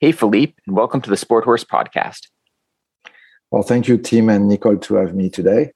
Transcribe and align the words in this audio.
Hey, 0.00 0.12
Philippe, 0.12 0.54
and 0.66 0.76
welcome 0.76 1.00
to 1.02 1.10
the 1.10 1.16
Sport 1.16 1.44
Horse 1.44 1.64
Podcast. 1.64 2.28
Well, 3.50 3.62
thank 3.62 3.88
you, 3.88 3.98
Tim 3.98 4.28
and 4.28 4.48
Nicole, 4.48 4.78
to 4.78 4.94
have 4.94 5.14
me 5.14 5.28
today. 5.28 5.72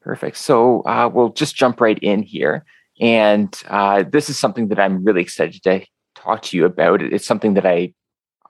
Perfect. 0.00 0.36
So 0.36 0.82
uh, 0.82 1.10
we'll 1.12 1.30
just 1.30 1.56
jump 1.56 1.80
right 1.80 1.98
in 1.98 2.22
here. 2.22 2.64
And 3.00 3.54
uh, 3.68 4.04
this 4.10 4.28
is 4.28 4.38
something 4.38 4.68
that 4.68 4.78
I'm 4.78 5.04
really 5.04 5.22
excited 5.22 5.62
to 5.62 5.84
talk 6.14 6.42
to 6.42 6.56
you 6.56 6.64
about. 6.64 7.02
It's 7.02 7.26
something 7.26 7.54
that 7.54 7.66
I 7.66 7.94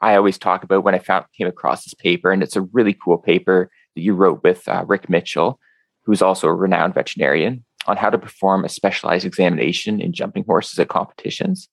I 0.01 0.15
always 0.15 0.39
talk 0.39 0.63
about 0.63 0.85
when 0.85 0.95
I 0.95 1.01
found 1.01 1.25
came 1.37 1.49
across 1.49 1.85
this 1.85 1.95
paper, 1.95 2.31
and 2.31 2.43
it's 2.43 2.57
a 2.57 2.63
really 2.63 2.95
cool 2.95 3.19
paper 3.19 3.71
that 3.95 4.01
you 4.01 4.15
wrote 4.15 4.45
with 4.45 4.69
uh, 4.69 4.85
Rick 4.87 5.11
Mitchell, 5.11 5.59
who's 6.05 6.23
also 6.23 6.47
a 6.47 6.55
renowned 6.55 6.95
veterinarian 6.95 7.65
on 7.89 7.97
how 7.97 8.11
to 8.11 8.19
perform 8.19 8.65
a 8.65 8.69
specialized 8.69 9.25
examination 9.25 10.01
in 10.01 10.13
jumping 10.13 10.45
horses 10.45 10.79
at 10.79 10.89
competitions. 10.89 11.69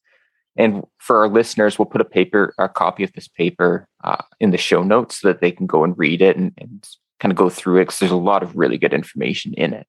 And 0.56 0.84
for 0.98 1.20
our 1.20 1.28
listeners, 1.28 1.78
we'll 1.78 1.86
put 1.86 2.02
a 2.02 2.06
paper, 2.06 2.54
a 2.58 2.70
copy 2.70 3.04
of 3.04 3.12
this 3.14 3.28
paper 3.28 3.88
uh, 4.04 4.24
in 4.40 4.52
the 4.52 4.58
show 4.58 4.82
notes 4.82 5.20
so 5.20 5.28
that 5.28 5.42
they 5.42 5.52
can 5.52 5.68
go 5.68 5.84
and 5.84 5.98
read 5.98 6.22
it 6.22 6.38
and, 6.38 6.54
and 6.58 6.88
kind 7.20 7.32
of 7.32 7.38
go 7.38 7.50
through 7.50 7.78
it 7.78 7.86
because 7.86 8.00
there's 8.00 8.12
a 8.12 8.16
lot 8.16 8.42
of 8.42 8.56
really 8.56 8.78
good 8.78 8.94
information 8.94 9.54
in 9.56 9.74
it. 9.74 9.86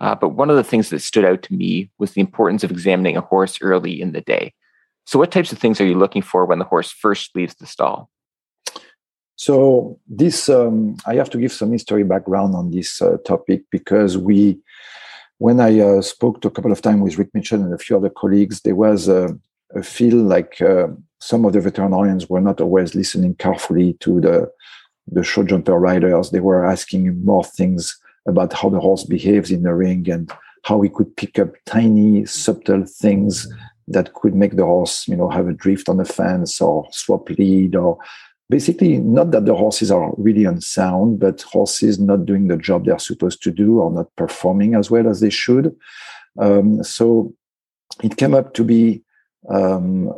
Uh, 0.00 0.16
but 0.16 0.30
one 0.30 0.50
of 0.50 0.56
the 0.56 0.64
things 0.64 0.90
that 0.90 0.98
stood 0.98 1.24
out 1.24 1.42
to 1.42 1.54
me 1.54 1.88
was 1.98 2.12
the 2.12 2.20
importance 2.20 2.64
of 2.64 2.72
examining 2.72 3.16
a 3.16 3.20
horse 3.20 3.58
early 3.62 4.00
in 4.00 4.10
the 4.12 4.20
day. 4.20 4.52
So, 5.04 5.18
what 5.18 5.30
types 5.30 5.52
of 5.52 5.58
things 5.58 5.80
are 5.80 5.86
you 5.86 5.94
looking 5.94 6.22
for 6.22 6.44
when 6.44 6.58
the 6.58 6.64
horse 6.64 6.90
first 6.90 7.36
leaves 7.36 7.54
the 7.54 7.66
stall? 7.66 8.10
So, 9.36 10.00
this 10.08 10.48
um, 10.48 10.96
I 11.06 11.14
have 11.14 11.30
to 11.30 11.38
give 11.38 11.52
some 11.52 11.70
history 11.70 12.02
background 12.02 12.56
on 12.56 12.70
this 12.70 13.00
uh, 13.00 13.18
topic 13.24 13.62
because 13.70 14.18
we 14.18 14.58
when 15.42 15.58
I 15.58 15.80
uh, 15.80 16.00
spoke 16.02 16.40
to 16.40 16.48
a 16.48 16.50
couple 16.52 16.70
of 16.70 16.82
times 16.82 17.02
with 17.02 17.18
Rick 17.18 17.30
Mitchell 17.34 17.60
and 17.60 17.74
a 17.74 17.78
few 17.84 17.96
other 17.96 18.10
colleagues, 18.10 18.60
there 18.60 18.76
was 18.76 19.08
a, 19.08 19.36
a 19.74 19.82
feel 19.82 20.18
like 20.18 20.62
uh, 20.62 20.86
some 21.20 21.44
of 21.44 21.52
the 21.52 21.60
veterinarians 21.60 22.30
were 22.30 22.40
not 22.40 22.60
always 22.60 22.94
listening 22.94 23.34
carefully 23.34 23.94
to 24.04 24.20
the 24.20 24.48
the 25.08 25.24
show 25.24 25.42
jumper 25.42 25.76
riders. 25.76 26.30
They 26.30 26.38
were 26.38 26.64
asking 26.64 27.24
more 27.24 27.42
things 27.42 27.98
about 28.28 28.52
how 28.52 28.68
the 28.68 28.78
horse 28.78 29.02
behaves 29.02 29.50
in 29.50 29.64
the 29.64 29.74
ring 29.74 30.08
and 30.08 30.30
how 30.62 30.76
we 30.76 30.88
could 30.88 31.16
pick 31.16 31.40
up 31.40 31.50
tiny, 31.66 32.24
subtle 32.24 32.84
things 32.86 33.52
that 33.88 34.14
could 34.14 34.36
make 34.36 34.54
the 34.54 34.64
horse, 34.64 35.08
you 35.08 35.16
know, 35.16 35.28
have 35.28 35.48
a 35.48 35.52
drift 35.64 35.88
on 35.88 35.96
the 35.96 36.04
fence 36.04 36.60
or 36.60 36.86
swap 36.92 37.28
lead 37.30 37.74
or 37.74 37.98
basically 38.52 38.98
not 38.98 39.30
that 39.30 39.46
the 39.46 39.54
horses 39.54 39.90
are 39.90 40.12
really 40.18 40.44
unsound, 40.44 41.18
but 41.18 41.40
horses 41.40 41.98
not 41.98 42.26
doing 42.26 42.48
the 42.48 42.58
job 42.58 42.84
they're 42.84 42.98
supposed 42.98 43.42
to 43.42 43.50
do 43.50 43.80
or 43.80 43.90
not 43.90 44.14
performing 44.14 44.74
as 44.74 44.90
well 44.90 45.08
as 45.08 45.20
they 45.20 45.30
should. 45.30 45.74
Um, 46.38 46.84
so 46.84 47.32
it 48.02 48.18
came 48.18 48.34
up 48.34 48.52
to 48.52 48.62
be 48.62 49.02
um, 49.48 50.12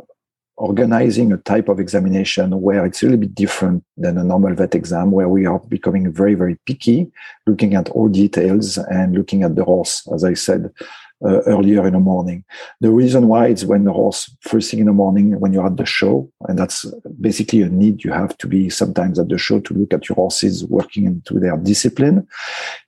organizing 0.57 1.31
a 1.31 1.37
type 1.37 1.69
of 1.69 1.79
examination 1.79 2.59
where 2.59 2.85
it's 2.85 3.01
a 3.01 3.05
little 3.05 3.21
bit 3.21 3.35
different 3.35 3.85
than 3.95 4.17
a 4.17 4.23
normal 4.23 4.53
vet 4.53 4.75
exam, 4.75 5.11
where 5.11 5.29
we 5.29 5.45
are 5.45 5.59
becoming 5.59 6.11
very, 6.11 6.35
very 6.35 6.57
picky, 6.65 7.09
looking 7.47 7.73
at 7.73 7.87
all 7.91 8.09
details 8.09 8.77
and 8.77 9.15
looking 9.15 9.43
at 9.43 9.55
the 9.55 9.63
horse, 9.63 10.05
as 10.13 10.25
I 10.25 10.33
said, 10.33 10.73
uh, 11.23 11.41
earlier 11.43 11.85
in 11.87 11.93
the 11.93 11.99
morning. 11.99 12.43
The 12.81 12.91
reason 12.91 13.27
why 13.27 13.47
is 13.47 13.65
when 13.65 13.85
the 13.85 13.93
horse 13.93 14.29
first 14.41 14.71
thing 14.71 14.79
in 14.79 14.87
the 14.87 14.93
morning 14.93 15.39
when 15.39 15.53
you're 15.53 15.65
at 15.65 15.77
the 15.77 15.85
show, 15.85 16.29
and 16.47 16.57
that's 16.57 16.85
basically 17.19 17.61
a 17.61 17.69
need 17.69 18.03
you 18.03 18.11
have 18.11 18.37
to 18.39 18.47
be 18.47 18.69
sometimes 18.69 19.19
at 19.19 19.29
the 19.29 19.37
show 19.37 19.59
to 19.61 19.73
look 19.73 19.93
at 19.93 20.09
your 20.09 20.15
horses 20.15 20.65
working 20.65 21.05
into 21.05 21.39
their 21.39 21.57
discipline, 21.57 22.27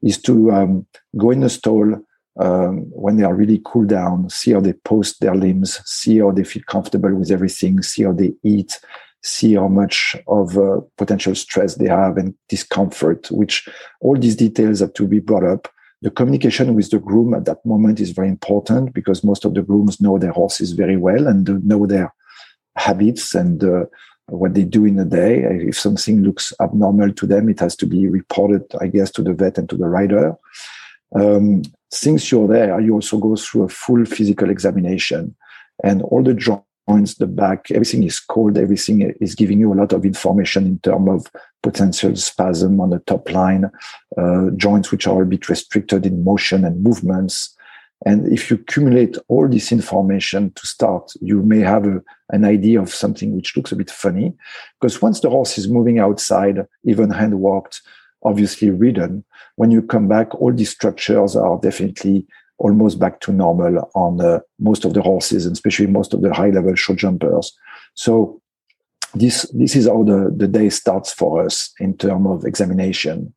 is 0.01 0.21
to 0.23 0.51
um, 0.51 0.85
go 1.17 1.31
in 1.31 1.41
the 1.41 1.49
stall. 1.49 2.03
Um, 2.39 2.81
when 2.91 3.17
they 3.17 3.23
are 3.23 3.33
really 3.33 3.59
cool 3.65 3.85
down, 3.85 4.29
see 4.29 4.51
how 4.51 4.59
they 4.59 4.73
post 4.73 5.21
their 5.21 5.33
limbs, 5.33 5.81
see 5.85 6.19
how 6.19 6.29
they 6.29 6.43
feel 6.43 6.61
comfortable 6.67 7.11
with 7.15 7.31
everything, 7.31 7.81
see 7.81 8.03
how 8.03 8.13
they 8.13 8.31
eat, 8.43 8.79
see 9.23 9.55
how 9.55 9.67
much 9.67 10.15
of 10.27 10.55
uh, 10.55 10.81
potential 10.99 11.33
stress 11.33 11.75
they 11.75 11.87
have 11.87 12.15
and 12.15 12.35
discomfort, 12.47 13.31
which 13.31 13.67
all 14.01 14.15
these 14.15 14.35
details 14.35 14.81
have 14.81 14.93
to 14.93 15.07
be 15.07 15.19
brought 15.19 15.43
up 15.43 15.67
the 16.01 16.11
communication 16.11 16.75
with 16.75 16.91
the 16.91 16.99
groom 16.99 17.33
at 17.33 17.45
that 17.45 17.65
moment 17.65 17.99
is 17.99 18.11
very 18.11 18.27
important 18.27 18.93
because 18.93 19.23
most 19.23 19.45
of 19.45 19.53
the 19.55 19.63
grooms 19.63 19.99
know 19.99 20.17
their 20.17 20.31
horses 20.31 20.73
very 20.73 20.97
well 20.97 21.27
and 21.27 21.65
know 21.65 21.85
their 21.87 22.13
habits 22.77 23.33
and 23.33 23.63
uh, 23.63 23.85
what 24.27 24.53
they 24.53 24.63
do 24.63 24.85
in 24.85 24.99
a 24.99 25.05
day. 25.05 25.43
If 25.43 25.79
something 25.79 26.21
looks 26.21 26.53
abnormal 26.61 27.13
to 27.13 27.25
them, 27.25 27.49
it 27.49 27.59
has 27.59 27.75
to 27.77 27.87
be 27.87 28.07
reported, 28.07 28.63
I 28.79 28.87
guess, 28.87 29.09
to 29.11 29.23
the 29.23 29.33
vet 29.33 29.57
and 29.57 29.67
to 29.69 29.77
the 29.77 29.87
rider. 29.87 30.35
Um, 31.15 31.63
since 31.89 32.31
you're 32.31 32.47
there, 32.47 32.79
you 32.79 32.93
also 32.93 33.17
go 33.17 33.35
through 33.35 33.63
a 33.63 33.69
full 33.69 34.05
physical 34.05 34.49
examination 34.49 35.35
and 35.83 36.01
all 36.03 36.21
the 36.21 36.33
joints, 36.33 37.15
the 37.15 37.27
back, 37.27 37.71
everything 37.71 38.03
is 38.03 38.19
cold, 38.19 38.57
everything 38.57 39.13
is 39.21 39.35
giving 39.35 39.59
you 39.59 39.73
a 39.73 39.75
lot 39.75 39.93
of 39.93 40.05
information 40.05 40.65
in 40.65 40.79
terms 40.79 41.09
of 41.09 41.41
potential 41.67 42.15
spasm 42.15 42.79
on 42.79 42.89
the 42.91 42.99
top 42.99 43.29
line, 43.31 43.65
uh, 44.17 44.49
joints 44.65 44.91
which 44.91 45.05
are 45.07 45.21
a 45.21 45.25
bit 45.33 45.49
restricted 45.49 46.05
in 46.05 46.23
motion 46.23 46.63
and 46.63 46.83
movements. 46.83 47.55
And 48.05 48.31
if 48.31 48.49
you 48.49 48.57
accumulate 48.57 49.17
all 49.27 49.47
this 49.49 49.71
information 49.71 50.51
to 50.53 50.67
start, 50.67 51.11
you 51.19 51.41
may 51.41 51.61
have 51.73 51.85
a, 51.85 52.01
an 52.29 52.45
idea 52.45 52.81
of 52.81 52.93
something 52.93 53.35
which 53.35 53.55
looks 53.57 53.71
a 53.71 53.75
bit 53.75 53.91
funny. 53.91 54.33
Because 54.79 55.01
once 55.01 55.19
the 55.19 55.29
horse 55.29 55.57
is 55.57 55.67
moving 55.67 55.99
outside, 55.99 56.57
even 56.83 57.09
hand 57.09 57.39
walked, 57.47 57.81
obviously 58.23 58.69
ridden, 58.69 59.23
when 59.55 59.71
you 59.71 59.81
come 59.81 60.07
back, 60.07 60.35
all 60.35 60.53
these 60.53 60.69
structures 60.69 61.35
are 61.35 61.59
definitely 61.59 62.25
almost 62.59 62.99
back 62.99 63.19
to 63.21 63.31
normal 63.31 63.89
on 63.93 64.21
uh, 64.21 64.39
most 64.59 64.85
of 64.85 64.93
the 64.93 65.01
horses, 65.01 65.45
and 65.45 65.53
especially 65.53 65.87
most 65.87 66.13
of 66.13 66.21
the 66.21 66.33
high 66.33 66.49
level 66.49 66.75
show 66.75 66.95
jumpers. 66.95 67.51
So 67.93 68.41
this 69.13 69.49
this 69.53 69.75
is 69.75 69.87
how 69.87 70.03
the, 70.03 70.33
the 70.35 70.47
day 70.47 70.69
starts 70.69 71.13
for 71.13 71.45
us 71.45 71.71
in 71.79 71.97
terms 71.97 72.27
of 72.27 72.45
examination. 72.45 73.33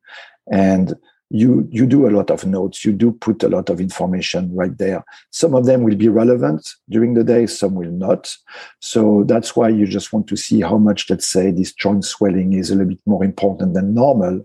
And 0.53 0.95
you 1.33 1.69
you 1.71 1.87
do 1.87 2.09
a 2.09 2.11
lot 2.11 2.31
of 2.31 2.45
notes. 2.45 2.85
You 2.85 2.93
do 2.93 3.13
put 3.13 3.43
a 3.45 3.49
lot 3.49 3.71
of 3.71 3.81
information 3.81 4.55
right 4.55 4.77
there. 4.77 5.05
Some 5.31 5.55
of 5.55 5.65
them 5.65 5.85
will 5.85 5.95
be 5.95 6.09
relevant 6.09 6.69
during 6.89 7.15
the 7.15 7.23
day 7.23 7.47
some 7.47 7.75
will 7.75 7.93
not. 7.93 8.37
So 8.81 9.25
that's 9.27 9.55
why 9.55 9.69
you 9.69 9.87
just 9.87 10.13
want 10.13 10.27
to 10.27 10.37
see 10.37 10.61
how 10.61 10.77
much 10.77 11.09
let's 11.09 11.29
say 11.29 11.53
this 11.53 11.73
joint 11.73 12.05
swelling 12.05 12.55
is 12.55 12.71
a 12.71 12.75
little 12.75 12.89
bit 12.89 13.01
more 13.07 13.25
important 13.25 13.75
than 13.75 13.95
normal. 13.95 14.45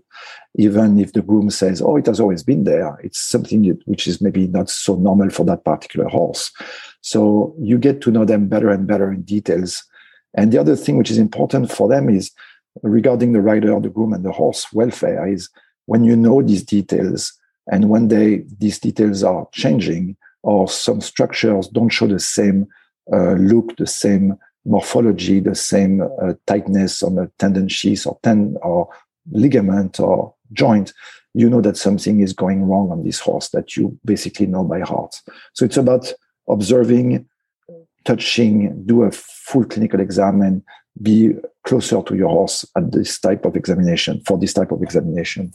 Even 0.54 0.98
if 1.00 1.12
the 1.12 1.22
groom 1.22 1.50
says 1.50 1.82
oh 1.82 1.96
it 1.96 2.06
has 2.06 2.20
always 2.20 2.44
been 2.44 2.64
there 2.64 2.98
it's 3.02 3.20
something 3.20 3.64
which 3.86 4.06
is 4.06 4.20
maybe 4.20 4.46
not 4.46 4.70
so 4.70 4.94
normal 4.94 5.30
for 5.30 5.44
that 5.44 5.64
particular 5.64 6.08
horse. 6.08 6.52
So 7.00 7.54
you 7.58 7.78
get 7.78 8.00
to 8.02 8.12
know 8.12 8.24
them 8.24 8.46
better 8.46 8.70
and 8.70 8.86
better 8.86 9.12
in 9.12 9.22
details 9.22 9.84
and 10.36 10.52
the 10.52 10.58
other 10.58 10.76
thing 10.76 10.96
which 10.96 11.10
is 11.10 11.18
important 11.18 11.70
for 11.70 11.88
them 11.88 12.08
is 12.08 12.30
regarding 12.82 13.32
the 13.32 13.40
rider 13.40 13.78
the 13.80 13.88
groom 13.88 14.12
and 14.12 14.24
the 14.24 14.32
horse 14.32 14.72
welfare 14.72 15.26
is 15.26 15.48
when 15.86 16.04
you 16.04 16.16
know 16.16 16.42
these 16.42 16.62
details 16.62 17.32
and 17.72 17.88
one 17.88 18.08
day 18.08 18.44
these 18.58 18.78
details 18.78 19.22
are 19.22 19.48
changing 19.52 20.16
or 20.42 20.68
some 20.68 21.00
structures 21.00 21.68
don't 21.68 21.88
show 21.88 22.06
the 22.06 22.20
same 22.20 22.66
uh, 23.12 23.32
look, 23.34 23.76
the 23.76 23.86
same 23.86 24.36
morphology, 24.64 25.40
the 25.40 25.54
same 25.54 26.00
uh, 26.00 26.34
tightness 26.46 27.02
on 27.02 27.18
a 27.18 27.28
tendon 27.38 27.68
sheath 27.68 28.06
or 28.06 28.18
ten 28.22 28.56
or 28.62 28.88
ligament 29.30 30.00
or 30.00 30.34
joint, 30.52 30.92
you 31.34 31.48
know 31.48 31.60
that 31.60 31.76
something 31.76 32.20
is 32.20 32.32
going 32.32 32.64
wrong 32.64 32.90
on 32.90 33.04
this 33.04 33.20
horse 33.20 33.50
that 33.50 33.76
you 33.76 33.96
basically 34.04 34.46
know 34.46 34.64
by 34.64 34.80
heart. 34.80 35.20
So 35.52 35.64
it's 35.64 35.76
about 35.76 36.12
observing, 36.48 37.28
touching, 38.06 38.84
do 38.86 39.02
a 39.02 39.10
full 39.10 39.64
clinical 39.64 40.00
exam 40.00 40.40
and 40.40 40.62
be 41.02 41.34
closer 41.64 42.00
to 42.02 42.16
your 42.16 42.28
horse 42.28 42.64
at 42.76 42.92
this 42.92 43.18
type 43.18 43.44
of 43.44 43.56
examination 43.56 44.22
for 44.26 44.38
this 44.38 44.54
type 44.54 44.70
of 44.70 44.82
examination. 44.82 45.52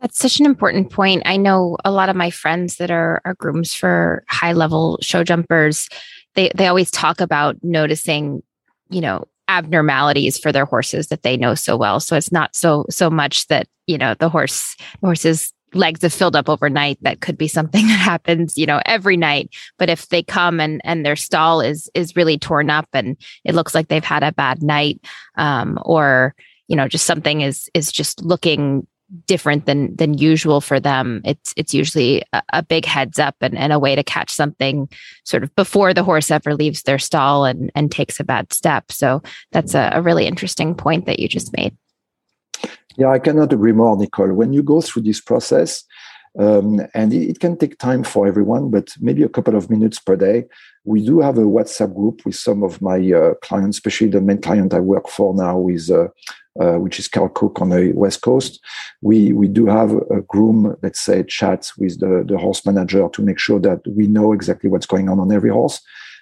That's 0.00 0.18
such 0.18 0.38
an 0.38 0.46
important 0.46 0.92
point. 0.92 1.22
I 1.24 1.36
know 1.36 1.76
a 1.84 1.90
lot 1.90 2.08
of 2.08 2.16
my 2.16 2.30
friends 2.30 2.76
that 2.76 2.90
are, 2.90 3.20
are 3.24 3.34
grooms 3.34 3.74
for 3.74 4.24
high 4.28 4.52
level 4.52 4.98
show 5.00 5.24
jumpers. 5.24 5.88
They 6.34 6.52
they 6.54 6.68
always 6.68 6.90
talk 6.90 7.20
about 7.20 7.56
noticing, 7.62 8.42
you 8.90 9.00
know, 9.00 9.26
abnormalities 9.48 10.38
for 10.38 10.52
their 10.52 10.66
horses 10.66 11.08
that 11.08 11.22
they 11.22 11.36
know 11.36 11.54
so 11.54 11.76
well. 11.76 11.98
So 11.98 12.16
it's 12.16 12.30
not 12.30 12.54
so 12.54 12.84
so 12.90 13.10
much 13.10 13.48
that 13.48 13.66
you 13.86 13.98
know 13.98 14.14
the 14.14 14.28
horse 14.28 14.76
horses 15.00 15.52
legs 15.74 16.02
have 16.02 16.12
filled 16.12 16.36
up 16.36 16.48
overnight 16.48 16.98
that 17.02 17.20
could 17.20 17.38
be 17.38 17.48
something 17.48 17.86
that 17.88 17.98
happens 17.98 18.56
you 18.56 18.66
know 18.66 18.80
every 18.86 19.16
night. 19.16 19.50
But 19.78 19.90
if 19.90 20.08
they 20.08 20.22
come 20.22 20.60
and 20.60 20.80
and 20.84 21.04
their 21.04 21.16
stall 21.16 21.60
is 21.60 21.90
is 21.94 22.16
really 22.16 22.38
torn 22.38 22.70
up 22.70 22.88
and 22.92 23.16
it 23.44 23.54
looks 23.54 23.74
like 23.74 23.88
they've 23.88 24.04
had 24.04 24.22
a 24.22 24.32
bad 24.32 24.62
night 24.62 25.00
um, 25.36 25.78
or 25.82 26.34
you 26.68 26.76
know 26.76 26.88
just 26.88 27.06
something 27.06 27.40
is 27.40 27.70
is 27.74 27.90
just 27.92 28.22
looking 28.22 28.86
different 29.26 29.64
than 29.64 29.96
than 29.96 30.18
usual 30.18 30.60
for 30.60 30.78
them 30.78 31.22
it's 31.24 31.54
it's 31.56 31.72
usually 31.72 32.22
a, 32.34 32.42
a, 32.52 32.62
big 32.62 32.84
heads 32.84 33.18
up 33.18 33.34
and, 33.40 33.56
and 33.56 33.72
a 33.72 33.78
way 33.78 33.94
to 33.94 34.02
catch 34.02 34.30
something 34.30 34.86
sort 35.24 35.42
of 35.42 35.54
before 35.56 35.94
the 35.94 36.04
horse 36.04 36.30
ever 36.30 36.54
leaves 36.54 36.82
their 36.82 36.98
stall 36.98 37.46
and 37.46 37.72
and 37.74 37.90
takes 37.90 38.20
a 38.20 38.24
bad 38.24 38.52
step. 38.52 38.92
So 38.92 39.22
that's 39.50 39.74
a, 39.74 39.90
a 39.94 40.02
really 40.02 40.26
interesting 40.26 40.74
point 40.74 41.06
that 41.06 41.20
you 41.20 41.26
just 41.26 41.56
made 41.56 41.74
yeah 42.98 43.10
i 43.10 43.18
cannot 43.18 43.52
agree 43.52 43.72
more 43.72 43.96
nicole 43.96 44.32
when 44.32 44.52
you 44.52 44.62
go 44.62 44.80
through 44.80 45.02
this 45.02 45.20
process 45.20 45.84
um, 46.38 46.80
and 46.94 47.12
it, 47.12 47.30
it, 47.30 47.40
can 47.40 47.56
take 47.56 47.78
time 47.78 48.04
for 48.04 48.26
everyone 48.26 48.70
but 48.70 48.94
maybe 49.00 49.22
a 49.22 49.28
couple 49.28 49.56
of 49.56 49.70
minutes 49.70 49.98
per 49.98 50.14
day 50.14 50.44
we 50.84 51.04
do 51.04 51.20
have 51.20 51.38
a 51.38 51.42
whatsapp 51.42 51.94
group 51.94 52.24
with 52.26 52.36
some 52.36 52.62
of 52.62 52.82
my 52.82 52.98
uh, 53.12 53.34
clients 53.42 53.78
especially 53.78 54.08
the 54.08 54.20
main 54.20 54.40
client 54.40 54.74
i 54.74 54.80
work 54.80 55.08
for 55.08 55.34
now 55.34 55.66
is 55.68 55.90
uh, 55.90 56.08
uh, 56.60 56.76
which 56.76 56.98
is 56.98 57.06
Karl 57.06 57.28
Cook 57.28 57.60
on 57.60 57.68
the 57.68 57.92
West 57.94 58.20
Coast. 58.20 58.60
We 59.00 59.32
we 59.32 59.46
do 59.46 59.66
have 59.66 59.92
a 59.92 60.22
groom, 60.22 60.76
let's 60.82 60.98
say, 60.98 61.22
chat 61.22 61.70
with 61.78 62.00
the, 62.00 62.24
the 62.26 62.36
horse 62.36 62.66
manager 62.66 63.08
to 63.12 63.22
make 63.22 63.38
sure 63.38 63.60
that 63.60 63.80
we 63.86 64.08
know 64.08 64.32
exactly 64.32 64.68
what's 64.68 64.86
going 64.86 65.08
on 65.08 65.20
on 65.20 65.30
every 65.30 65.50
horse. 65.50 65.80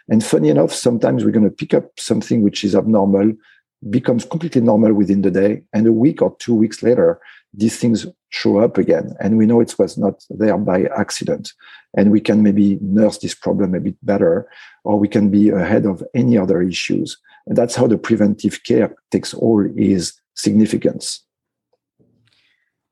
And 0.08 0.22
funny 0.22 0.50
enough, 0.50 0.72
sometimes 0.72 1.24
we're 1.24 1.30
going 1.30 1.48
to 1.48 1.50
pick 1.50 1.72
up 1.72 1.98
something 1.98 2.42
which 2.42 2.64
is 2.64 2.76
abnormal, 2.76 3.32
becomes 3.90 4.24
completely 4.24 4.60
normal 4.60 4.92
within 4.94 5.22
the 5.22 5.30
day, 5.30 5.62
and 5.72 5.86
a 5.86 5.92
week 5.92 6.22
or 6.22 6.36
two 6.38 6.54
weeks 6.54 6.82
later, 6.82 7.20
these 7.52 7.78
things 7.78 8.06
show 8.30 8.58
up 8.58 8.78
again, 8.78 9.14
and 9.20 9.38
we 9.38 9.46
know 9.46 9.60
it 9.60 9.78
was 9.78 9.96
not 9.96 10.24
there 10.30 10.58
by 10.58 10.84
accident, 10.96 11.52
and 11.96 12.10
we 12.10 12.20
can 12.20 12.42
maybe 12.42 12.78
nurse 12.80 13.18
this 13.18 13.34
problem 13.34 13.74
a 13.74 13.80
bit 13.80 13.96
better, 14.04 14.48
or 14.84 14.98
we 14.98 15.08
can 15.08 15.30
be 15.30 15.50
ahead 15.50 15.86
of 15.86 16.02
any 16.14 16.36
other 16.36 16.60
issues. 16.60 17.16
And 17.46 17.56
that's 17.56 17.76
how 17.76 17.86
the 17.86 17.96
preventive 17.96 18.62
care 18.64 18.94
takes 19.10 19.32
all 19.32 19.66
its 19.76 20.20
significance. 20.34 21.22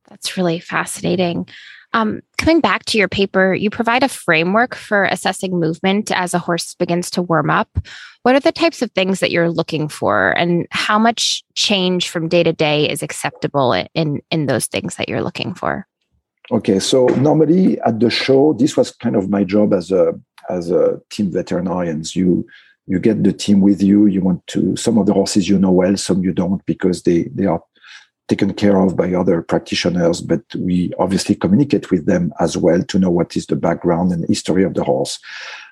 That's 0.08 0.36
really 0.36 0.60
fascinating. 0.60 1.48
Um, 1.94 2.22
coming 2.38 2.60
back 2.60 2.84
to 2.86 2.98
your 2.98 3.08
paper, 3.08 3.54
you 3.54 3.70
provide 3.70 4.02
a 4.02 4.08
framework 4.08 4.74
for 4.74 5.04
assessing 5.04 5.58
movement 5.58 6.10
as 6.10 6.34
a 6.34 6.40
horse 6.40 6.74
begins 6.74 7.08
to 7.10 7.22
warm 7.22 7.50
up. 7.50 7.68
What 8.22 8.34
are 8.34 8.40
the 8.40 8.50
types 8.52 8.82
of 8.82 8.90
things 8.92 9.20
that 9.20 9.30
you're 9.30 9.50
looking 9.50 9.88
for, 9.88 10.32
and 10.32 10.66
how 10.70 10.98
much 10.98 11.44
change 11.54 12.08
from 12.08 12.28
day 12.28 12.42
to 12.42 12.52
day 12.52 12.90
is 12.90 13.02
acceptable 13.02 13.72
in 13.94 14.20
in 14.30 14.46
those 14.46 14.66
things 14.66 14.96
that 14.96 15.08
you're 15.08 15.22
looking 15.22 15.54
for? 15.54 15.86
Okay, 16.50 16.80
so 16.80 17.06
normally 17.06 17.80
at 17.82 18.00
the 18.00 18.10
show, 18.10 18.54
this 18.54 18.76
was 18.76 18.90
kind 18.90 19.14
of 19.14 19.30
my 19.30 19.44
job 19.44 19.72
as 19.72 19.92
a 19.92 20.14
as 20.50 20.70
a 20.70 21.00
team 21.10 21.30
veterinarians. 21.30 22.16
You 22.16 22.44
you 22.86 22.98
get 22.98 23.22
the 23.22 23.32
team 23.32 23.60
with 23.60 23.82
you. 23.82 24.06
You 24.06 24.20
want 24.20 24.44
to 24.48 24.74
some 24.74 24.98
of 24.98 25.06
the 25.06 25.12
horses 25.12 25.48
you 25.48 25.60
know 25.60 25.70
well, 25.70 25.96
some 25.96 26.24
you 26.24 26.32
don't 26.32 26.64
because 26.66 27.04
they 27.04 27.30
they 27.34 27.46
are 27.46 27.62
taken 28.28 28.54
care 28.54 28.80
of 28.80 28.96
by 28.96 29.12
other 29.12 29.42
practitioners. 29.42 30.20
But 30.20 30.42
we 30.56 30.92
obviously 30.98 31.34
communicate 31.34 31.90
with 31.90 32.06
them 32.06 32.32
as 32.40 32.56
well 32.56 32.82
to 32.82 32.98
know 32.98 33.10
what 33.10 33.36
is 33.36 33.46
the 33.46 33.56
background 33.56 34.12
and 34.12 34.26
history 34.26 34.64
of 34.64 34.74
the 34.74 34.84
horse. 34.84 35.18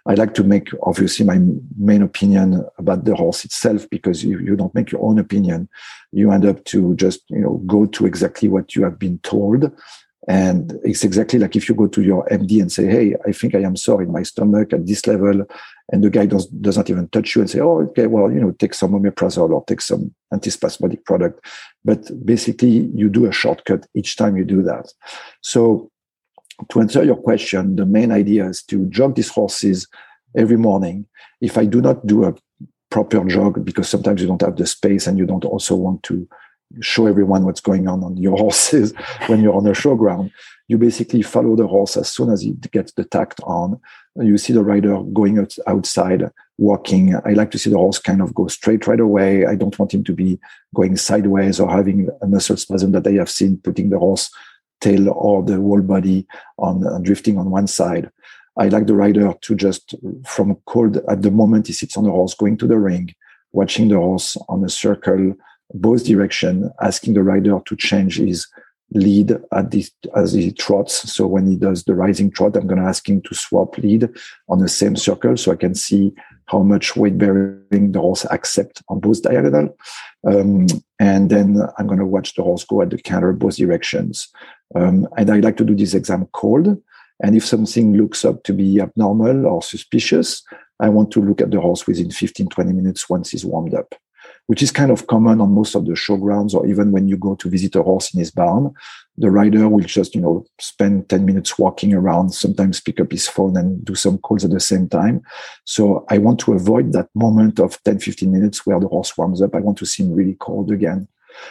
I 0.04 0.14
like 0.14 0.34
to 0.34 0.44
make 0.44 0.70
obviously 0.82 1.25
my 1.25 1.40
main 1.78 2.02
opinion 2.02 2.64
about 2.76 3.04
the 3.04 3.14
horse 3.14 3.44
itself 3.44 3.88
because 3.88 4.25
you, 4.25 4.40
you 4.40 4.56
don't 4.56 4.75
make 4.75 4.90
your 4.90 5.02
own 5.02 5.19
opinion. 5.19 5.69
You 6.10 6.32
end 6.32 6.44
up 6.44 6.64
to 6.66 6.96
just 6.96 7.22
you 7.31 7.40
know 7.40 7.58
go 7.66 7.87
to 7.87 8.06
exactly 8.06 8.49
what 8.49 8.75
you 8.75 8.82
have 8.82 8.98
been 8.98 9.19
told 9.20 9.70
and 10.28 10.78
it's 10.84 11.02
exactly 11.02 11.38
like 11.38 11.56
if 11.56 11.69
you 11.69 11.74
go 11.74 11.88
to 11.88 12.00
your 12.00 12.24
MD 12.26 12.60
and 12.60 12.70
say, 12.70 12.86
Hey, 12.86 13.16
I 13.26 13.32
think 13.32 13.54
I 13.54 13.60
am 13.60 13.74
sore 13.74 14.02
in 14.02 14.12
my 14.12 14.22
stomach 14.22 14.72
at 14.72 14.86
this 14.86 15.06
level. 15.06 15.44
And 15.90 16.04
the 16.04 16.10
guy 16.10 16.26
does, 16.26 16.46
does 16.46 16.76
not 16.76 16.88
even 16.90 17.08
touch 17.08 17.34
you 17.34 17.42
and 17.42 17.50
say, 17.50 17.58
Oh, 17.60 17.82
okay, 17.82 18.06
well, 18.06 18.30
you 18.30 18.40
know, 18.40 18.52
take 18.52 18.74
some 18.74 18.92
omeprazole 18.92 19.50
or 19.50 19.64
take 19.64 19.80
some 19.80 20.14
antispasmodic 20.32 21.04
product. 21.04 21.44
But 21.84 22.08
basically, 22.24 22.90
you 22.94 23.08
do 23.08 23.26
a 23.26 23.32
shortcut 23.32 23.86
each 23.94 24.16
time 24.16 24.36
you 24.36 24.44
do 24.44 24.62
that. 24.62 24.92
So, 25.40 25.90
to 26.70 26.80
answer 26.80 27.02
your 27.02 27.16
question, 27.16 27.74
the 27.74 27.86
main 27.86 28.12
idea 28.12 28.46
is 28.48 28.62
to 28.64 28.86
jog 28.86 29.16
these 29.16 29.30
horses 29.30 29.88
every 30.36 30.56
morning. 30.56 31.06
If 31.40 31.58
I 31.58 31.64
do 31.64 31.80
not 31.80 32.06
do 32.06 32.24
a 32.24 32.34
proper 32.91 33.24
jog, 33.24 33.64
because 33.64 33.88
sometimes 33.88 34.20
you 34.20 34.29
don't 34.29 34.43
have 34.43 34.56
the 34.56 34.67
space 34.67 35.08
and 35.08 35.19
you 35.19 35.26
don't 35.26 35.44
also 35.44 35.74
want 35.74 36.05
to 36.05 36.29
show 36.81 37.06
everyone 37.06 37.44
what's 37.44 37.60
going 37.60 37.88
on 37.88 38.02
on 38.02 38.17
your 38.17 38.36
horses 38.44 38.93
when 39.26 39.43
you're 39.43 39.55
on 39.55 39.67
a 39.67 39.70
showground. 39.70 40.31
You 40.69 40.79
basically 40.79 41.22
follow 41.22 41.56
the 41.56 41.67
horse 41.67 41.96
as 41.96 42.08
soon 42.08 42.31
as 42.31 42.43
it 42.43 42.70
gets 42.70 42.93
the 42.93 43.05
tact 43.05 43.41
on. 43.44 43.81
You 44.17 44.38
see 44.38 44.52
the 44.52 44.62
rider 44.62 45.02
going 45.12 45.46
outside, 45.67 46.31
walking. 46.58 47.14
I 47.24 47.32
like 47.32 47.50
to 47.52 47.58
see 47.58 47.70
the 47.70 47.79
horse 47.79 47.98
kind 47.98 48.22
of 48.22 48.34
go 48.34 48.46
straight 48.48 48.86
right 48.86 49.00
away. 49.00 49.46
I 49.46 49.55
don't 49.55 49.79
want 49.79 49.93
him 49.93 50.05
to 50.05 50.12
be 50.12 50.38
going 50.74 50.96
sideways 50.96 51.58
or 51.60 51.70
having 51.70 52.08
a 52.20 52.26
muscle 52.26 52.56
spasm 52.56 52.93
that 52.93 53.06
I 53.06 53.12
have 53.12 53.31
seen 53.31 53.58
putting 53.58 53.91
the 53.91 53.98
horse 53.98 54.31
tail 54.81 55.10
or 55.10 55.43
the 55.43 55.56
whole 55.56 55.81
body 55.81 56.26
on 56.58 56.86
uh, 56.86 56.98
drifting 56.98 57.38
on 57.38 57.50
one 57.50 57.67
side. 57.67 58.10
I 58.58 58.69
like 58.69 58.86
the 58.86 58.94
rider 58.94 59.32
to 59.41 59.55
just 59.55 59.94
from 60.26 60.56
cold 60.67 60.98
at 61.08 61.22
the 61.22 61.31
moment 61.31 61.69
he 61.69 61.72
sits 61.72 61.96
on 61.96 62.05
the 62.05 62.10
horse, 62.10 62.34
going 62.34 62.58
to 62.58 62.67
the 62.67 62.79
ring, 62.79 63.14
watching 63.52 63.88
the 63.88 63.96
horse 63.96 64.36
on 64.48 64.62
a 64.64 64.69
circle 64.69 65.34
both 65.74 66.05
direction, 66.05 66.70
asking 66.81 67.14
the 67.14 67.22
rider 67.22 67.60
to 67.64 67.76
change 67.76 68.19
his 68.19 68.46
lead 68.94 69.32
at 69.52 69.74
as 70.14 70.32
he 70.32 70.52
trots. 70.52 71.12
So 71.12 71.26
when 71.26 71.46
he 71.46 71.56
does 71.56 71.84
the 71.84 71.94
rising 71.94 72.31
trot, 72.31 72.56
I'm 72.56 72.67
going 72.67 72.81
to 72.81 72.86
ask 72.86 73.08
him 73.08 73.22
to 73.22 73.34
swap 73.34 73.79
lead 73.79 74.08
on 74.48 74.58
the 74.58 74.69
same 74.69 74.96
circle 74.96 75.36
so 75.36 75.52
I 75.52 75.56
can 75.56 75.74
see 75.74 76.12
how 76.46 76.60
much 76.60 76.96
weight 76.96 77.17
bearing 77.17 77.93
the 77.93 78.00
horse 78.00 78.26
accept 78.31 78.82
on 78.88 79.00
both 79.00 79.22
diagonal. 79.22 79.76
Um, 80.26 80.67
and 81.00 81.31
then 81.31 81.62
I'm 81.79 81.86
going 81.86 81.98
to 81.98 82.06
watch 82.06 82.34
the 82.34 82.43
horse 82.43 82.64
go 82.64 82.82
at 82.82 82.91
the 82.91 82.98
canter 82.98 83.32
both 83.32 83.56
directions. 83.56 84.29
Um, 84.74 85.08
and 85.17 85.31
I 85.31 85.41
like 85.41 85.56
to 85.58 85.64
do 85.64 85.74
this 85.74 85.94
exam 85.94 86.29
cold. 86.32 86.81
And 87.22 87.36
if 87.36 87.46
something 87.46 87.96
looks 87.96 88.24
up 88.24 88.43
to 88.44 88.52
be 88.52 88.81
abnormal 88.81 89.46
or 89.46 89.62
suspicious, 89.62 90.43
I 90.81 90.88
want 90.88 91.12
to 91.12 91.22
look 91.22 91.41
at 91.41 91.50
the 91.50 91.60
horse 91.60 91.86
within 91.86 92.10
15, 92.10 92.48
20 92.48 92.72
minutes 92.72 93.08
once 93.08 93.31
he's 93.31 93.44
warmed 93.44 93.74
up 93.74 93.94
which 94.46 94.63
is 94.63 94.70
kind 94.70 94.91
of 94.91 95.06
common 95.06 95.41
on 95.41 95.55
most 95.55 95.75
of 95.75 95.87
the 95.87 95.93
showgrounds, 95.93 96.55
or 96.55 96.67
even 96.67 96.93
when 96.93 97.08
you 97.08 97.17
go 97.17 97.34
to 97.37 97.49
visit 97.49 97.77
a 97.77 97.82
horse 97.82 98.13
in 98.13 98.19
his 98.19 98.31
barn, 98.31 98.72
the 99.17 99.31
rider 99.31 99.69
will 99.69 99.84
just, 99.84 100.15
you 100.15 100.20
know, 100.20 100.44
spend 100.61 101.08
10 101.08 101.25
minutes 101.25 101.58
walking 101.58 101.94
around, 101.94 102.31
sometimes 102.31 102.81
pick 102.81 102.99
up 103.01 103.11
his 103.11 103.29
phone 103.29 103.56
and 103.56 103.84
do 103.84 103.94
some 103.94 104.19
calls 104.19 104.44
at 104.44 104.51
the 104.51 104.61
same 104.61 104.89
time. 104.89 105.22
So 105.65 106.05
I 106.08 106.19
want 106.19 106.41
to 106.41 106.55
avoid 106.55 106.93
that 106.93 107.08
moment 107.15 107.61
of 107.61 107.82
10, 107.84 108.01
15 108.01 108.32
minutes 108.32 108.67
where 108.67 108.81
the 108.81 108.89
horse 108.89 109.17
warms 109.17 109.43
up. 109.43 109.55
I 109.55 109.61
want 109.61 109.79
to 109.79 109.87
see 109.87 110.03
him 110.03 110.13
really 110.13 110.37
cold 110.41 110.70
again. 110.70 111.08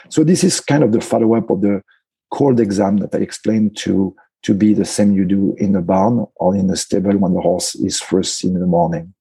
So 0.10 0.24
this 0.24 0.43
is 0.43 0.60
kind 0.60 0.83
of 0.83 0.91
the 0.91 1.01
follow 1.01 1.36
up 1.36 1.50
of 1.50 1.62
the 1.62 1.81
cold 2.31 2.60
exam 2.60 2.98
that 2.98 3.15
I 3.15 3.19
explained 3.19 3.77
to 3.77 4.15
to 4.43 4.53
be 4.55 4.74
the 4.74 4.86
same 4.86 5.13
you 5.13 5.25
do 5.25 5.55
in 5.60 5.75
a 5.75 5.81
barn 5.81 6.25
or 6.36 6.55
in 6.55 6.69
a 6.69 6.75
stable 6.75 7.15
when 7.17 7.33
the 7.33 7.41
horse 7.41 7.75
is 7.75 8.01
first 8.01 8.38
seen 8.38 8.55
in 8.55 8.62
the 8.62 8.67
morning. 8.67 9.13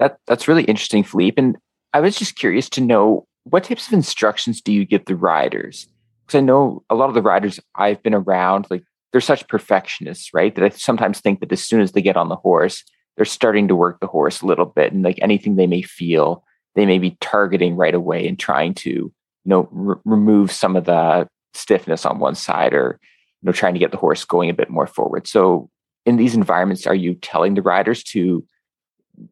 That 0.00 0.18
that's 0.26 0.48
really 0.48 0.64
interesting, 0.64 1.04
Philippe. 1.04 1.40
And 1.40 1.56
I 1.92 2.00
was 2.00 2.16
just 2.16 2.36
curious 2.36 2.68
to 2.70 2.80
know 2.80 3.26
what 3.44 3.64
types 3.64 3.86
of 3.86 3.92
instructions 3.92 4.60
do 4.60 4.72
you 4.72 4.84
give 4.84 5.04
the 5.04 5.16
riders? 5.16 5.86
Because 6.26 6.38
I 6.38 6.40
know 6.40 6.82
a 6.90 6.94
lot 6.94 7.08
of 7.08 7.14
the 7.14 7.22
riders 7.22 7.60
I've 7.74 8.02
been 8.02 8.14
around, 8.14 8.66
like 8.70 8.82
they're 9.12 9.20
such 9.20 9.46
perfectionists, 9.48 10.34
right? 10.34 10.54
That 10.54 10.64
I 10.64 10.68
sometimes 10.70 11.20
think 11.20 11.40
that 11.40 11.52
as 11.52 11.62
soon 11.62 11.80
as 11.80 11.92
they 11.92 12.02
get 12.02 12.16
on 12.16 12.28
the 12.28 12.36
horse, 12.36 12.82
they're 13.16 13.24
starting 13.24 13.68
to 13.68 13.76
work 13.76 14.00
the 14.00 14.06
horse 14.06 14.42
a 14.42 14.46
little 14.46 14.66
bit, 14.66 14.92
and 14.92 15.02
like 15.02 15.18
anything 15.22 15.56
they 15.56 15.66
may 15.66 15.82
feel, 15.82 16.44
they 16.74 16.84
may 16.84 16.98
be 16.98 17.16
targeting 17.20 17.76
right 17.76 17.94
away 17.94 18.26
and 18.26 18.38
trying 18.38 18.74
to, 18.74 18.90
you 18.90 19.12
know, 19.44 19.68
r- 19.74 20.00
remove 20.04 20.52
some 20.52 20.76
of 20.76 20.84
the 20.84 21.26
stiffness 21.56 22.04
on 22.04 22.18
one 22.18 22.34
side 22.34 22.74
or 22.74 23.00
you 23.42 23.46
know 23.46 23.52
trying 23.52 23.74
to 23.74 23.80
get 23.80 23.90
the 23.90 23.96
horse 23.96 24.24
going 24.24 24.50
a 24.50 24.54
bit 24.54 24.70
more 24.70 24.86
forward 24.86 25.26
so 25.26 25.68
in 26.04 26.16
these 26.16 26.34
environments 26.34 26.86
are 26.86 26.94
you 26.94 27.14
telling 27.14 27.54
the 27.54 27.62
riders 27.62 28.02
to 28.02 28.44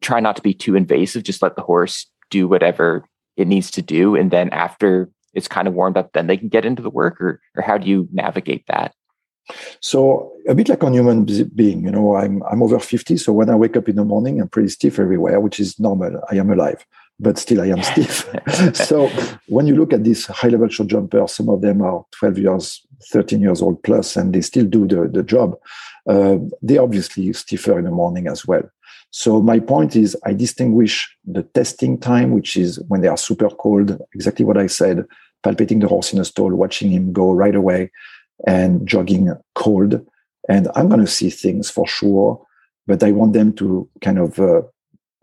try 0.01 0.19
not 0.19 0.35
to 0.35 0.41
be 0.41 0.53
too 0.53 0.75
invasive 0.75 1.23
just 1.23 1.41
let 1.41 1.55
the 1.55 1.61
horse 1.61 2.07
do 2.29 2.47
whatever 2.47 3.05
it 3.37 3.47
needs 3.47 3.71
to 3.71 3.81
do 3.81 4.15
and 4.15 4.31
then 4.31 4.49
after 4.49 5.09
it's 5.33 5.47
kind 5.47 5.67
of 5.67 5.73
warmed 5.73 5.97
up 5.97 6.11
then 6.13 6.27
they 6.27 6.37
can 6.37 6.47
get 6.47 6.65
into 6.65 6.81
the 6.81 6.89
work 6.89 7.19
or, 7.21 7.41
or 7.55 7.61
how 7.61 7.77
do 7.77 7.87
you 7.87 8.07
navigate 8.11 8.65
that 8.67 8.93
so 9.79 10.31
a 10.47 10.55
bit 10.55 10.69
like 10.69 10.81
a 10.81 10.91
human 10.91 11.25
being 11.55 11.83
you 11.83 11.91
know 11.91 12.15
i'm 12.15 12.41
i'm 12.43 12.63
over 12.63 12.79
50 12.79 13.17
so 13.17 13.33
when 13.33 13.49
i 13.49 13.55
wake 13.55 13.77
up 13.77 13.89
in 13.89 13.95
the 13.95 14.05
morning 14.05 14.41
i'm 14.41 14.49
pretty 14.49 14.69
stiff 14.69 14.99
everywhere 14.99 15.39
which 15.39 15.59
is 15.59 15.79
normal 15.79 16.21
i 16.31 16.35
am 16.35 16.49
alive 16.49 16.85
but 17.19 17.37
still 17.37 17.61
I 17.61 17.67
am 17.67 17.81
stiff. 17.83 18.27
so 18.75 19.09
when 19.47 19.67
you 19.67 19.75
look 19.75 19.93
at 19.93 20.03
these 20.03 20.25
high 20.27 20.49
level 20.49 20.67
short 20.67 20.89
jumpers, 20.89 21.33
some 21.33 21.49
of 21.49 21.61
them 21.61 21.81
are 21.81 22.05
12 22.11 22.37
years, 22.39 22.85
13 23.11 23.41
years 23.41 23.61
old 23.61 23.81
plus, 23.83 24.15
and 24.15 24.33
they 24.33 24.41
still 24.41 24.65
do 24.65 24.87
the, 24.87 25.07
the 25.07 25.23
job. 25.23 25.55
Uh, 26.07 26.37
they 26.61 26.77
obviously 26.77 27.31
stiffer 27.33 27.79
in 27.79 27.85
the 27.85 27.91
morning 27.91 28.27
as 28.27 28.45
well. 28.45 28.63
So 29.17 29.41
my 29.41 29.59
point 29.61 29.95
is 29.95 30.17
I 30.25 30.33
distinguish 30.33 31.09
the 31.23 31.43
testing 31.43 31.97
time, 31.97 32.31
which 32.31 32.57
is 32.57 32.81
when 32.89 32.99
they 32.99 33.07
are 33.07 33.15
super 33.15 33.47
cold, 33.49 33.97
exactly 34.13 34.43
what 34.43 34.57
I 34.57 34.67
said, 34.67 35.05
palpating 35.41 35.79
the 35.79 35.87
horse 35.87 36.11
in 36.11 36.19
a 36.19 36.25
stall, 36.25 36.53
watching 36.53 36.91
him 36.91 37.13
go 37.13 37.31
right 37.31 37.55
away 37.55 37.91
and 38.45 38.85
jogging 38.85 39.33
cold. 39.53 40.05
And 40.49 40.67
I'm 40.75 40.89
going 40.89 40.99
to 40.99 41.07
see 41.07 41.29
things 41.29 41.69
for 41.69 41.87
sure, 41.87 42.45
but 42.87 43.03
I 43.03 43.13
want 43.13 43.31
them 43.31 43.53
to 43.53 43.89
kind 44.01 44.19
of 44.19 44.37
uh, 44.37 44.63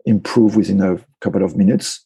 improve 0.05 0.55
within 0.55 0.81
a 0.81 0.97
couple 1.21 1.43
of 1.43 1.55
minutes, 1.55 2.03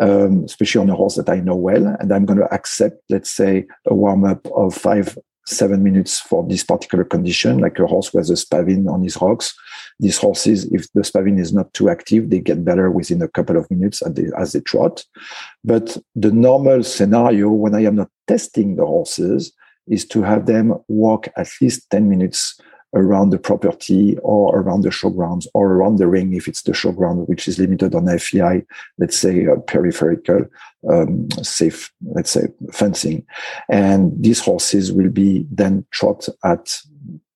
um, 0.00 0.42
especially 0.42 0.80
on 0.80 0.90
a 0.90 0.96
horse 0.96 1.14
that 1.14 1.28
I 1.28 1.38
know 1.38 1.54
well. 1.54 1.96
And 2.00 2.12
I'm 2.12 2.26
going 2.26 2.40
to 2.40 2.52
accept, 2.52 3.04
let's 3.08 3.30
say, 3.30 3.68
a 3.86 3.94
warm 3.94 4.24
up 4.24 4.44
of 4.48 4.74
five, 4.74 5.16
seven 5.50 5.82
minutes 5.82 6.20
for 6.20 6.46
this 6.46 6.64
particular 6.64 7.04
condition, 7.04 7.58
like 7.58 7.78
a 7.78 7.86
horse 7.86 8.12
with 8.12 8.30
a 8.30 8.34
spavin 8.34 8.88
on 8.88 9.02
his 9.02 9.20
rocks. 9.20 9.54
These 9.98 10.18
horses, 10.18 10.64
if 10.72 10.90
the 10.92 11.02
spavin 11.02 11.38
is 11.38 11.52
not 11.52 11.72
too 11.74 11.88
active, 11.88 12.30
they 12.30 12.40
get 12.40 12.64
better 12.64 12.90
within 12.90 13.22
a 13.22 13.28
couple 13.28 13.56
of 13.56 13.70
minutes 13.70 14.02
as 14.02 14.14
they, 14.14 14.26
as 14.38 14.52
they 14.52 14.60
trot. 14.60 15.04
But 15.64 15.96
the 16.14 16.32
normal 16.32 16.82
scenario 16.82 17.50
when 17.50 17.74
I 17.74 17.84
am 17.84 17.96
not 17.96 18.10
testing 18.26 18.76
the 18.76 18.86
horses 18.86 19.52
is 19.86 20.06
to 20.06 20.22
have 20.22 20.46
them 20.46 20.74
walk 20.88 21.28
at 21.36 21.48
least 21.60 21.90
10 21.90 22.08
minutes 22.08 22.60
around 22.94 23.30
the 23.30 23.38
property 23.38 24.16
or 24.22 24.58
around 24.58 24.82
the 24.82 24.88
showgrounds 24.88 25.46
or 25.54 25.72
around 25.72 25.96
the 25.96 26.08
ring 26.08 26.32
if 26.34 26.48
it's 26.48 26.62
the 26.62 26.72
showground 26.72 27.28
which 27.28 27.46
is 27.46 27.58
limited 27.58 27.94
on 27.94 28.18
FEI, 28.18 28.64
let's 28.98 29.16
say 29.16 29.46
uh, 29.46 29.56
peripheral 29.66 30.16
um, 30.90 31.28
safe, 31.42 31.92
let's 32.14 32.30
say 32.30 32.48
fencing. 32.72 33.24
And 33.68 34.12
these 34.20 34.40
horses 34.40 34.92
will 34.92 35.10
be 35.10 35.46
then 35.50 35.86
trot 35.90 36.28
at 36.44 36.80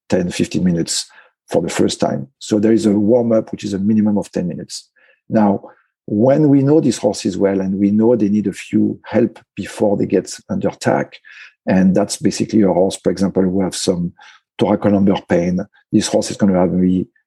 10, 0.08 0.30
15 0.30 0.64
minutes 0.64 1.10
for 1.48 1.62
the 1.62 1.68
first 1.68 2.00
time. 2.00 2.28
So 2.38 2.58
there 2.58 2.72
is 2.72 2.86
a 2.86 2.92
warm 2.92 3.32
up, 3.32 3.52
which 3.52 3.64
is 3.64 3.74
a 3.74 3.78
minimum 3.78 4.18
of 4.18 4.30
10 4.32 4.48
minutes. 4.48 4.90
Now, 5.28 5.70
when 6.06 6.48
we 6.48 6.62
know 6.62 6.80
these 6.80 6.98
horses 6.98 7.38
well 7.38 7.60
and 7.60 7.78
we 7.78 7.90
know 7.90 8.14
they 8.14 8.28
need 8.28 8.46
a 8.46 8.52
few 8.52 9.00
help 9.04 9.38
before 9.54 9.96
they 9.96 10.06
get 10.06 10.38
under 10.50 10.68
attack, 10.68 11.18
and 11.66 11.94
that's 11.94 12.18
basically 12.18 12.60
a 12.62 12.72
horse, 12.72 12.96
for 12.96 13.10
example, 13.10 13.42
who 13.42 13.62
have 13.62 13.74
some 13.74 14.12
thoracolumbar 14.58 15.28
pain. 15.28 15.60
This 15.92 16.08
horse 16.08 16.30
is 16.30 16.36
going 16.36 16.52
to 16.52 16.58
have 16.58 16.72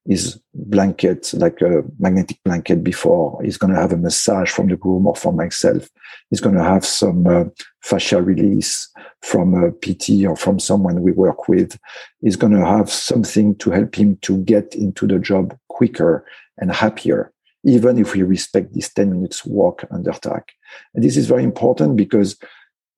his 0.08 0.40
blanket, 0.54 1.34
like 1.34 1.62
a 1.62 1.84
magnetic 2.00 2.42
blanket 2.44 2.84
before. 2.84 3.42
He's 3.44 3.58
going 3.58 3.74
to 3.74 3.80
have 3.80 3.92
a 3.92 3.98
massage 3.98 4.50
from 4.50 4.68
the 4.68 4.78
groom 4.78 5.06
or 5.06 5.16
from 5.16 5.36
myself. 5.36 5.90
He's 6.30 6.40
going 6.40 6.56
to 6.56 6.64
have 6.64 6.86
some 6.86 7.28
uh, 7.28 7.46
fascial 7.86 8.26
release 8.26 8.90
from 9.22 9.54
a 9.54 9.72
PT 9.72 10.26
or 10.26 10.38
from 10.38 10.60
someone 10.60 11.02
we 11.02 11.12
work 11.12 11.48
with. 11.50 11.78
He's 12.22 12.38
going 12.38 12.54
to 12.54 12.66
have 12.66 12.90
something 12.90 13.56
to 13.58 13.72
help 13.72 13.96
him 13.96 14.18
to 14.22 14.38
get 14.38 14.76
into 14.76 15.08
the 15.08 15.20
job 15.20 15.58
quicker 15.68 16.26
and 16.58 16.72
happier, 16.72 17.32
even 17.66 17.98
if 17.98 18.14
we 18.14 18.24
respect 18.24 18.74
this 18.74 18.94
10 18.94 19.12
minutes 19.12 19.46
walk 19.46 19.84
under 19.92 20.12
attack. 20.12 20.54
And 20.96 21.04
this 21.04 21.18
is 21.18 21.28
very 21.28 21.44
important 21.44 21.98
because 21.98 22.38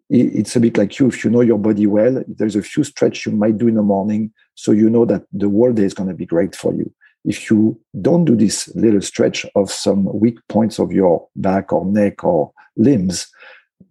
it's 0.09 0.55
a 0.55 0.59
bit 0.59 0.77
like 0.77 0.97
you 0.97 1.07
if 1.07 1.23
you 1.23 1.29
know 1.29 1.41
your 1.41 1.59
body 1.59 1.85
well 1.85 2.23
there's 2.27 2.55
a 2.55 2.63
few 2.63 2.83
stretch 2.83 3.25
you 3.25 3.31
might 3.31 3.57
do 3.57 3.67
in 3.67 3.75
the 3.75 3.81
morning 3.81 4.31
so 4.55 4.71
you 4.71 4.89
know 4.89 5.05
that 5.05 5.23
the 5.31 5.47
whole 5.47 5.71
day 5.71 5.83
is 5.83 5.93
going 5.93 6.09
to 6.09 6.15
be 6.15 6.25
great 6.25 6.55
for 6.55 6.73
you 6.73 6.91
if 7.25 7.49
you 7.49 7.79
don't 8.01 8.25
do 8.25 8.35
this 8.35 8.73
little 8.75 9.01
stretch 9.01 9.45
of 9.55 9.71
some 9.71 10.05
weak 10.19 10.39
points 10.47 10.79
of 10.79 10.91
your 10.91 11.27
back 11.35 11.71
or 11.71 11.85
neck 11.85 12.23
or 12.23 12.51
limbs 12.75 13.27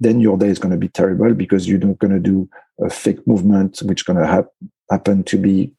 then 0.00 0.20
your 0.20 0.36
day 0.36 0.48
is 0.48 0.58
going 0.58 0.72
to 0.72 0.78
be 0.78 0.88
terrible 0.88 1.32
because 1.34 1.68
you're 1.68 1.78
not 1.78 1.98
going 1.98 2.12
to 2.12 2.20
do 2.20 2.48
a 2.80 2.90
fake 2.90 3.24
movement 3.26 3.78
which 3.84 4.04
going 4.04 4.18
to 4.18 4.26
ha- 4.26 4.66
happen 4.90 5.22
to 5.24 5.36
be 5.36 5.72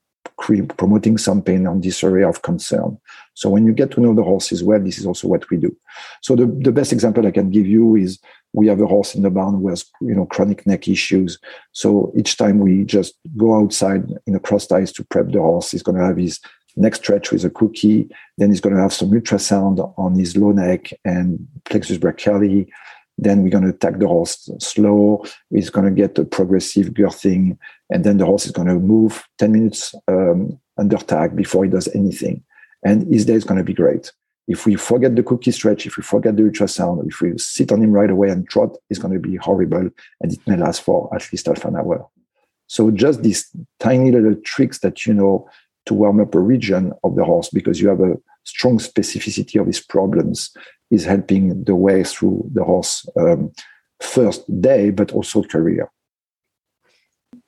promoting 0.78 1.18
some 1.18 1.42
pain 1.42 1.68
on 1.68 1.82
this 1.82 2.04
area 2.04 2.28
of 2.28 2.42
concern. 2.42 2.98
So 3.34 3.50
when 3.50 3.66
you 3.66 3.74
get 3.74 3.92
to 3.92 4.02
know 4.02 4.14
the 4.14 4.24
horses 4.24 4.64
well, 4.64 4.80
this 4.80 4.98
is 4.98 5.06
also 5.06 5.28
what 5.28 5.50
we 5.50 5.58
do. 5.58 5.76
So 6.22 6.36
the, 6.36 6.46
the 6.46 6.72
best 6.72 6.94
example 6.94 7.28
I 7.28 7.32
can 7.32 7.50
give 7.50 7.66
you 7.66 7.96
is 7.96 8.20
we 8.54 8.68
have 8.68 8.82
a 8.82 8.88
horse 8.88 9.16
in 9.16 9.22
the 9.22 9.30
barn 9.30 9.56
who 9.56 9.70
has 9.70 9.86
you 10.02 10.16
know 10.16 10.26
chronic 10.26 10.66
neck 10.66 10.88
issues. 10.88 11.40
So 11.72 12.12
each 12.16 12.38
time 12.38 12.60
we 12.60 12.84
just 12.84 13.16
go 13.38 13.56
outside 13.56 14.12
in 14.26 14.36
a 14.36 14.40
cross 14.40 14.68
ties 14.68 14.92
to 14.94 15.06
prep 15.06 15.32
the 15.32 15.40
horse, 15.40 15.72
he's 15.72 15.84
going 15.84 15.98
to 15.98 16.06
have 16.06 16.18
his 16.18 16.40
neck 16.76 16.96
stretch 16.96 17.32
with 17.32 17.46
a 17.46 17.50
cookie. 17.50 18.10
Then 18.38 18.50
he's 18.50 18.62
going 18.62 18.76
to 18.76 18.82
have 18.82 18.94
some 18.94 19.12
ultrasound 19.12 19.94
on 19.98 20.18
his 20.18 20.36
low 20.36 20.52
neck 20.52 20.92
and 21.06 21.48
plexus 21.66 21.98
brachialis. 21.98 22.68
Then 23.18 23.44
we're 23.44 23.50
going 23.50 23.66
to 23.66 23.72
attack 23.72 24.00
the 24.00 24.08
horse 24.08 24.50
slow. 24.60 25.26
He's 25.50 25.70
going 25.70 25.86
to 25.86 25.92
get 25.92 26.18
a 26.18 26.24
progressive 26.24 26.94
girthing, 26.94 27.58
and 27.90 28.04
then 28.04 28.18
the 28.18 28.26
horse 28.26 28.46
is 28.46 28.54
going 28.54 28.70
to 28.70 28.76
move 28.76 29.24
10 29.40 29.52
minutes 29.52 29.94
um, 30.08 30.58
under 30.78 30.98
tag 30.98 31.36
before 31.36 31.66
he 31.66 31.70
does 31.70 31.90
anything. 31.94 32.44
And 32.86 33.14
his 33.14 33.26
day 33.26 33.34
is 33.34 33.44
going 33.44 33.58
to 33.58 33.64
be 33.64 33.74
great. 33.74 34.14
If 34.50 34.66
we 34.66 34.76
forget 34.76 35.16
the 35.16 35.24
cookie 35.24 35.52
stretch, 35.52 35.86
if 35.86 35.96
we 35.96 36.04
forget 36.04 36.36
the 36.36 36.44
ultrasound, 36.44 37.08
if 37.08 37.22
we 37.22 37.38
sit 37.38 37.72
on 37.72 37.84
him 37.84 37.92
right 37.92 38.10
away 38.10 38.30
and 38.30 38.50
trot, 38.50 38.76
it's 38.90 39.00
going 39.00 39.14
to 39.14 39.20
be 39.20 39.36
horrible 39.36 39.90
and 40.22 40.34
it 40.34 40.40
may 40.48 40.58
last 40.58 40.82
for 40.82 41.08
at 41.16 41.32
least 41.32 41.46
half 41.46 41.64
an 41.66 41.76
hour. 41.76 42.06
So 42.66 42.90
just 42.90 43.22
these 43.22 43.50
tiny 43.80 44.12
little 44.12 44.36
tricks 44.44 44.80
that 44.80 45.06
you 45.06 45.14
know 45.14 45.48
to 45.86 45.94
warm 45.94 46.20
up 46.20 46.34
a 46.36 46.40
region 46.40 46.94
of 47.04 47.16
the 47.16 47.24
horse 47.24 47.50
because 47.50 47.80
you 47.80 47.90
have 47.90 48.02
a 48.02 48.18
strong 48.44 48.80
specificity 48.80 49.62
of 49.62 49.68
his 49.68 49.80
problems 49.80 50.52
is 50.90 51.06
helping 51.06 51.64
the 51.64 51.76
way 51.76 52.04
through 52.04 52.50
the 52.54 52.64
horse 52.64 53.08
um, 53.20 53.52
first 54.02 54.44
day, 54.62 54.90
but 54.90 55.12
also 55.12 55.44
career. 55.44 55.92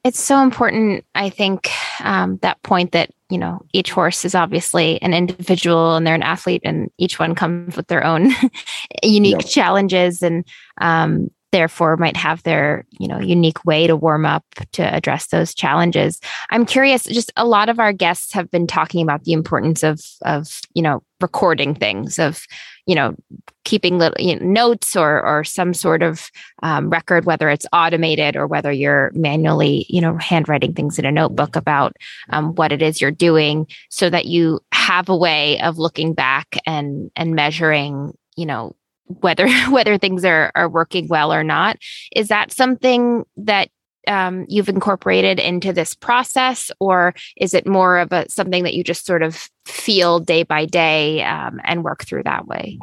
It's 0.04 0.20
so 0.20 0.42
important, 0.42 1.06
I 1.16 1.30
think, 1.30 1.70
um, 2.04 2.38
that 2.42 2.62
point 2.64 2.92
that, 2.92 3.12
you 3.30 3.38
know, 3.38 3.62
each 3.74 3.92
horse 3.92 4.26
is 4.26 4.36
obviously 4.36 5.02
an 5.02 5.14
individual 5.14 5.96
and 5.96 6.06
they're 6.06 6.16
an 6.16 6.24
athlete 6.24 6.62
and 6.64 6.90
each 6.98 7.20
one 7.20 7.36
comes 7.36 7.76
with 7.76 7.88
their 7.88 8.04
own 8.04 8.32
unique 9.04 9.42
yeah. 9.42 9.48
challenges. 9.48 10.22
And 10.22 10.46
um, 10.80 11.30
therefore 11.52 11.98
might 11.98 12.18
have 12.18 12.42
their 12.44 12.86
you 12.92 13.08
know 13.08 13.20
unique 13.20 13.64
way 13.66 13.86
to 13.88 13.96
warm 13.96 14.26
up 14.26 14.44
to 14.72 14.82
address 14.82 15.28
those 15.28 15.54
challenges 15.54 16.20
i'm 16.50 16.66
curious 16.66 17.04
just 17.04 17.32
a 17.36 17.46
lot 17.46 17.70
of 17.70 17.80
our 17.80 17.94
guests 17.94 18.34
have 18.34 18.50
been 18.52 18.68
talking 18.68 19.02
about 19.02 19.24
the 19.24 19.34
importance 19.34 19.84
of 19.84 20.00
of 20.24 20.62
you 20.74 20.82
know 20.82 21.04
recording 21.20 21.76
things 21.76 22.20
of 22.20 22.46
you 22.86 22.96
know 22.96 23.16
keeping 23.64 24.00
little 24.00 24.20
you 24.20 24.36
know, 24.36 24.46
notes 24.46 24.96
or 24.96 25.22
or 25.24 25.44
some 25.44 25.74
sort 25.74 26.02
of 26.02 26.32
um, 26.64 26.90
record 26.90 27.26
whether 27.26 27.50
it's 27.50 27.66
automated 27.74 28.36
or 28.36 28.48
whether 28.48 28.72
you're 28.72 29.12
manually 29.14 29.86
you 29.90 30.02
know 30.02 30.18
handwriting 30.18 30.74
things 30.74 30.98
in 30.98 31.06
a 31.06 31.12
notebook 31.12 31.56
about 31.56 31.96
um, 32.30 32.56
what 32.56 32.72
it 32.72 32.82
is 32.82 33.02
you're 33.02 33.12
doing 33.12 33.68
so 33.90 34.10
that 34.10 34.26
you 34.26 34.60
have 34.72 35.10
a 35.10 35.18
way 35.18 35.60
of 35.62 35.78
looking 35.78 36.14
back 36.14 36.58
and 36.66 37.12
and 37.16 37.36
measuring 37.36 38.14
you 38.36 38.46
know 38.46 38.76
whether 39.20 39.48
whether 39.70 39.98
things 39.98 40.24
are 40.26 40.52
are 40.56 40.70
working 40.70 41.08
well 41.08 41.34
or 41.34 41.44
not. 41.44 41.78
Is 42.16 42.30
that 42.30 42.52
something 42.52 43.26
that 43.38 43.70
um, 44.08 44.46
you've 44.48 44.70
incorporated 44.70 45.40
into 45.40 45.74
this 45.74 45.96
process, 45.96 46.72
or 46.80 47.14
is 47.38 47.54
it 47.54 47.68
more 47.68 47.98
of 47.98 48.12
a 48.12 48.30
something 48.30 48.64
that 48.64 48.74
you 48.74 48.84
just 48.84 49.06
sort 49.06 49.24
of 49.24 49.50
feel 49.66 50.20
day 50.20 50.44
by 50.44 50.66
day 50.66 51.24
um, 51.24 51.60
and 51.64 51.84
work 51.84 52.06
through 52.06 52.24
that 52.24 52.48
way? 52.48 52.80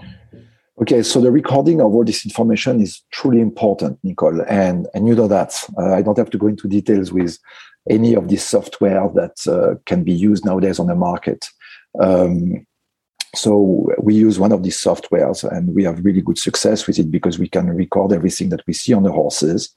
Okay, 0.80 1.02
so 1.02 1.20
the 1.20 1.32
recording 1.32 1.80
of 1.80 1.92
all 1.92 2.04
this 2.04 2.24
information 2.24 2.80
is 2.80 3.02
truly 3.10 3.40
important, 3.40 3.98
Nicole, 4.04 4.42
and 4.48 4.86
and 4.94 5.08
you 5.08 5.14
know 5.14 5.28
that. 5.28 5.52
Uh, 5.76 5.92
I 5.94 6.02
don't 6.02 6.18
have 6.18 6.30
to 6.30 6.38
go 6.38 6.46
into 6.46 6.68
details 6.68 7.12
with 7.12 7.38
any 7.90 8.14
of 8.14 8.28
this 8.28 8.44
software 8.44 9.08
that 9.14 9.46
uh, 9.48 9.74
can 9.86 10.04
be 10.04 10.12
used 10.12 10.44
nowadays 10.44 10.78
on 10.78 10.86
the 10.86 10.94
market. 10.94 11.46
Um, 12.00 12.66
so 13.34 13.90
we 13.98 14.14
use 14.14 14.38
one 14.38 14.52
of 14.52 14.62
these 14.62 14.78
softwares 14.82 15.44
and 15.44 15.74
we 15.74 15.84
have 15.84 16.04
really 16.04 16.22
good 16.22 16.38
success 16.38 16.86
with 16.86 16.98
it 16.98 17.10
because 17.10 17.38
we 17.38 17.48
can 17.48 17.68
record 17.68 18.12
everything 18.12 18.48
that 18.50 18.66
we 18.66 18.72
see 18.72 18.94
on 18.94 19.02
the 19.02 19.12
horses. 19.12 19.74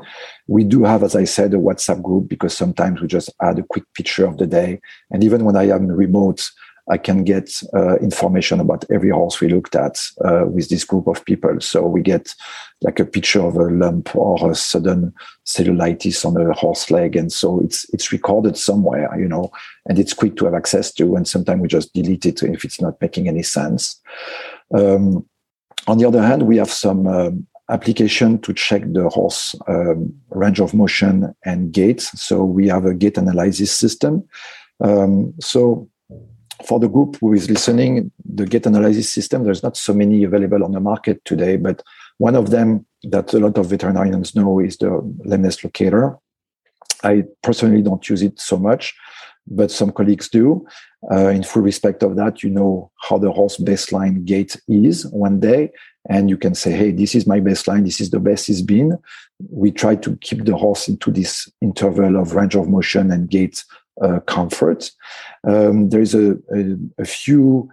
We 0.48 0.64
do 0.64 0.84
have, 0.84 1.04
as 1.04 1.16
I 1.16 1.26
said, 1.26 1.54
a 1.54 1.58
WhatsApp 1.58 2.02
group 2.02 2.30
because 2.30 2.56
sometimes 2.56 3.02
we 3.02 3.08
just 3.08 3.30
add 3.42 3.60
a 3.60 3.64
quick 3.64 3.84
picture 3.94 4.26
of 4.26 4.38
the 4.38 4.48
day. 4.48 4.80
And 5.10 5.24
even 5.24 5.44
when 5.44 5.58
I 5.58 5.68
am 5.68 5.88
remote, 5.88 6.50
I 6.90 6.98
can 6.98 7.24
get 7.24 7.62
uh, 7.74 7.98
information 7.98 8.60
about 8.60 8.86
every 8.92 9.10
horse 9.10 9.40
we 9.40 9.50
looked 9.50 9.76
at 9.76 10.02
uh, 10.26 10.46
with 10.48 10.70
this 10.70 10.84
group 10.84 11.08
of 11.08 11.24
people. 11.26 11.60
So 11.62 11.86
we 11.86 12.02
get 12.02 12.34
like 12.82 13.00
a 13.00 13.06
picture 13.06 13.42
of 13.42 13.56
a 13.56 13.70
lump 13.70 14.16
or 14.16 14.52
a 14.52 14.56
sudden 14.56 15.14
cellulitis 15.46 16.26
on 16.26 16.38
a 16.38 16.54
horse 16.54 16.90
leg, 16.90 17.16
and 17.16 17.32
so 17.32 17.60
it's 17.62 17.86
it's 17.94 18.12
recorded 18.12 18.58
somewhere, 18.58 19.10
you 19.20 19.28
know, 19.28 19.52
and 19.88 20.00
it's 20.00 20.14
quick 20.14 20.36
to 20.38 20.46
have 20.46 20.56
access 20.56 20.92
to. 20.94 21.16
And 21.16 21.28
sometimes 21.28 21.62
we 21.62 21.68
just 21.68 21.94
delete 21.94 22.26
it 22.26 22.42
if 22.44 22.66
it's 22.66 22.82
not 22.82 23.00
making 23.02 23.28
any 23.28 23.44
sense. 23.44 24.02
Um, 24.74 25.26
on 25.88 25.98
the 25.98 26.06
other 26.06 26.22
hand, 26.22 26.44
we 26.44 26.58
have 26.58 26.72
some 26.72 27.08
um, 27.08 27.48
application 27.70 28.40
to 28.42 28.54
check 28.54 28.84
the 28.94 29.10
horse 29.10 29.56
um, 29.68 30.14
range 30.30 30.60
of 30.60 30.74
motion 30.74 31.34
and 31.46 31.72
gait. 31.72 32.02
So 32.02 32.44
we 32.44 32.68
have 32.68 32.86
a 32.86 32.94
gait 32.94 33.18
analysis 33.18 33.72
system. 33.72 34.28
Um, 34.84 35.34
so 35.40 35.90
for 36.66 36.80
the 36.80 36.88
group 36.88 37.18
who 37.20 37.34
is 37.34 37.50
listening, 37.50 38.12
the 38.26 38.46
gait 38.46 38.66
analysis 38.66 39.12
system, 39.12 39.44
there's 39.44 39.64
not 39.64 39.78
so 39.78 39.94
many 39.94 40.24
available 40.24 40.64
on 40.64 40.72
the 40.72 40.80
market 40.80 41.24
today, 41.26 41.58
but 41.58 41.82
one 42.18 42.36
of 42.36 42.50
them 42.50 42.86
that 43.04 43.34
a 43.34 43.40
lot 43.40 43.58
of 43.58 43.68
veterinarians 43.68 44.36
know 44.36 44.60
is 44.60 44.78
the 44.78 44.90
lameness 45.26 45.64
locator. 45.64 46.18
I 47.04 47.24
personally 47.42 47.82
don't 47.82 48.08
use 48.08 48.22
it 48.22 48.40
so 48.40 48.58
much, 48.58 48.94
but 49.48 49.72
some 49.72 49.92
colleagues 49.92 50.30
do. 50.30 50.66
Uh, 51.12 51.30
in 51.30 51.44
full 51.44 51.64
respect 51.64 52.04
of 52.04 52.16
that, 52.16 52.44
you 52.44 52.50
know 52.50 52.92
how 53.02 53.18
the 53.18 53.32
horse 53.32 53.58
baseline 53.58 54.24
gait 54.24 54.56
is 54.68 55.08
one 55.08 55.40
day, 55.40 55.72
and 56.10 56.30
you 56.30 56.38
can 56.38 56.54
say, 56.54 56.72
hey, 56.72 56.92
this 56.92 57.16
is 57.16 57.26
my 57.26 57.40
baseline, 57.40 57.86
this 57.86 58.00
is 58.00 58.12
the 58.12 58.20
best 58.20 58.50
it's 58.50 58.62
been. 58.62 58.98
We 59.50 59.72
try 59.72 59.96
to 59.96 60.16
keep 60.18 60.46
the 60.46 60.56
horse 60.56 60.88
into 60.88 61.12
this 61.12 61.52
interval 61.62 62.18
of 62.18 62.36
range 62.36 62.56
of 62.56 62.70
motion 62.70 63.12
and 63.12 63.30
gait 63.30 63.64
comfort. 64.26 64.92
Um, 65.48 65.90
there 65.90 66.02
is 66.02 66.16
a, 66.16 66.32
a, 66.56 66.78
a 67.00 67.06
few 67.06 67.72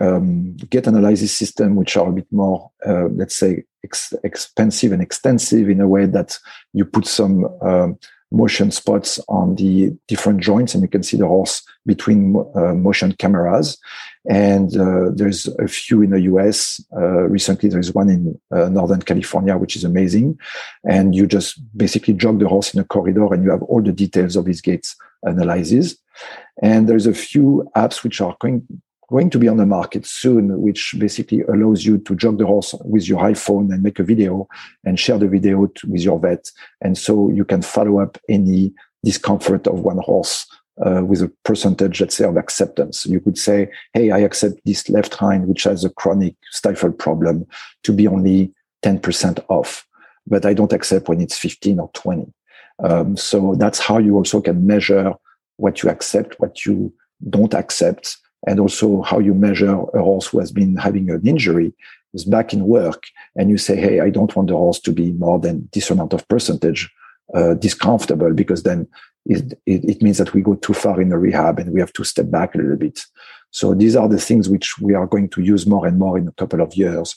um, 0.00 0.56
gait 0.70 0.86
analysis 0.86 1.32
system 1.32 1.76
which 1.76 1.96
are 1.96 2.08
a 2.08 2.12
bit 2.12 2.26
more, 2.30 2.70
uh, 2.86 3.08
let's 3.08 3.36
say, 3.36 3.64
ex- 3.84 4.14
expensive 4.24 4.92
and 4.92 5.02
extensive 5.02 5.68
in 5.68 5.80
a 5.80 5.88
way 5.88 6.06
that 6.06 6.38
you 6.72 6.84
put 6.84 7.06
some 7.06 7.44
um, 7.62 7.98
motion 8.30 8.70
spots 8.70 9.18
on 9.28 9.54
the 9.56 9.96
different 10.06 10.40
joints 10.40 10.74
and 10.74 10.82
you 10.82 10.88
can 10.88 11.02
see 11.02 11.16
the 11.16 11.26
horse 11.26 11.62
between 11.86 12.36
uh, 12.54 12.74
motion 12.74 13.12
cameras 13.12 13.78
and 14.28 14.76
uh, 14.76 15.10
there's 15.14 15.46
a 15.58 15.66
few 15.66 16.02
in 16.02 16.10
the 16.10 16.20
us 16.20 16.84
uh, 16.94 17.22
recently 17.28 17.68
there's 17.70 17.94
one 17.94 18.10
in 18.10 18.38
uh, 18.50 18.68
northern 18.68 19.00
california 19.00 19.56
which 19.56 19.74
is 19.74 19.84
amazing. 19.84 20.38
And 20.84 21.14
you 21.14 21.26
just 21.26 21.60
basically 21.76 22.14
jog 22.14 22.38
the 22.38 22.48
horse 22.48 22.74
in 22.74 22.80
a 22.80 22.84
corridor 22.84 23.32
and 23.32 23.42
you 23.42 23.50
have 23.50 23.62
all 23.62 23.82
the 23.82 23.92
details 23.92 24.36
of 24.36 24.46
his 24.46 24.60
gaits 24.60 24.96
analysis. 25.22 25.96
And 26.62 26.88
there's 26.88 27.06
a 27.06 27.14
few 27.14 27.68
apps 27.76 28.02
which 28.04 28.20
are 28.20 28.36
going 28.40 28.66
going 29.10 29.30
to 29.30 29.38
be 29.38 29.48
on 29.48 29.56
the 29.56 29.64
market 29.64 30.04
soon, 30.04 30.60
which 30.60 30.94
basically 30.98 31.40
allows 31.42 31.86
you 31.86 31.96
to 31.96 32.14
jog 32.14 32.36
the 32.36 32.44
horse 32.44 32.74
with 32.84 33.08
your 33.08 33.20
iPhone 33.20 33.72
and 33.72 33.82
make 33.82 33.98
a 33.98 34.02
video 34.02 34.46
and 34.84 35.00
share 35.00 35.16
the 35.16 35.26
video 35.26 35.64
to, 35.64 35.86
with 35.88 36.02
your 36.02 36.18
vet. 36.18 36.50
And 36.82 36.98
so 36.98 37.30
you 37.30 37.46
can 37.46 37.62
follow 37.62 38.00
up 38.00 38.18
any 38.28 38.74
discomfort 39.02 39.66
of 39.66 39.80
one 39.80 39.96
horse 39.96 40.46
uh, 40.84 41.04
with 41.04 41.22
a 41.22 41.32
percentage, 41.44 42.00
let's 42.00 42.16
say, 42.16 42.24
of 42.24 42.36
acceptance. 42.36 43.06
You 43.06 43.20
could 43.20 43.38
say, 43.38 43.70
hey, 43.94 44.10
I 44.10 44.18
accept 44.18 44.60
this 44.64 44.88
left 44.88 45.14
hind, 45.14 45.48
which 45.48 45.64
has 45.64 45.84
a 45.84 45.90
chronic 45.90 46.34
stifle 46.50 46.92
problem, 46.92 47.46
to 47.84 47.92
be 47.92 48.06
only 48.06 48.52
10% 48.82 49.44
off, 49.48 49.86
but 50.26 50.46
I 50.46 50.54
don't 50.54 50.72
accept 50.72 51.08
when 51.08 51.20
it's 51.20 51.36
15 51.36 51.80
or 51.80 51.90
20. 51.94 52.32
Um, 52.84 53.16
so 53.16 53.54
that's 53.56 53.80
how 53.80 53.98
you 53.98 54.14
also 54.16 54.40
can 54.40 54.66
measure 54.66 55.14
what 55.56 55.82
you 55.82 55.90
accept, 55.90 56.38
what 56.38 56.64
you 56.64 56.92
don't 57.28 57.54
accept, 57.54 58.16
and 58.46 58.60
also 58.60 59.02
how 59.02 59.18
you 59.18 59.34
measure 59.34 59.72
a 59.94 60.02
horse 60.02 60.28
who 60.28 60.38
has 60.38 60.52
been 60.52 60.76
having 60.76 61.10
an 61.10 61.26
injury 61.26 61.74
is 62.14 62.24
back 62.24 62.52
in 62.52 62.64
work 62.66 63.02
and 63.36 63.50
you 63.50 63.58
say 63.58 63.76
hey 63.76 64.00
i 64.00 64.08
don't 64.08 64.34
want 64.34 64.48
the 64.48 64.56
horse 64.56 64.80
to 64.80 64.92
be 64.92 65.12
more 65.12 65.38
than 65.38 65.68
this 65.72 65.90
amount 65.90 66.12
of 66.12 66.26
percentage 66.28 66.90
uh, 67.34 67.54
discomfortable 67.54 68.32
because 68.32 68.62
then 68.62 68.86
it, 69.28 69.58
it, 69.66 70.02
means 70.02 70.18
that 70.18 70.32
we 70.32 70.40
go 70.40 70.54
too 70.54 70.74
far 70.74 71.00
in 71.00 71.10
the 71.10 71.18
rehab 71.18 71.58
and 71.58 71.72
we 71.72 71.80
have 71.80 71.92
to 71.92 72.04
step 72.04 72.30
back 72.30 72.54
a 72.54 72.58
little 72.58 72.76
bit. 72.76 73.00
So 73.50 73.74
these 73.74 73.94
are 73.94 74.08
the 74.08 74.18
things 74.18 74.48
which 74.48 74.78
we 74.78 74.94
are 74.94 75.06
going 75.06 75.28
to 75.30 75.42
use 75.42 75.66
more 75.66 75.86
and 75.86 75.98
more 75.98 76.18
in 76.18 76.28
a 76.28 76.32
couple 76.32 76.60
of 76.60 76.74
years. 76.74 77.14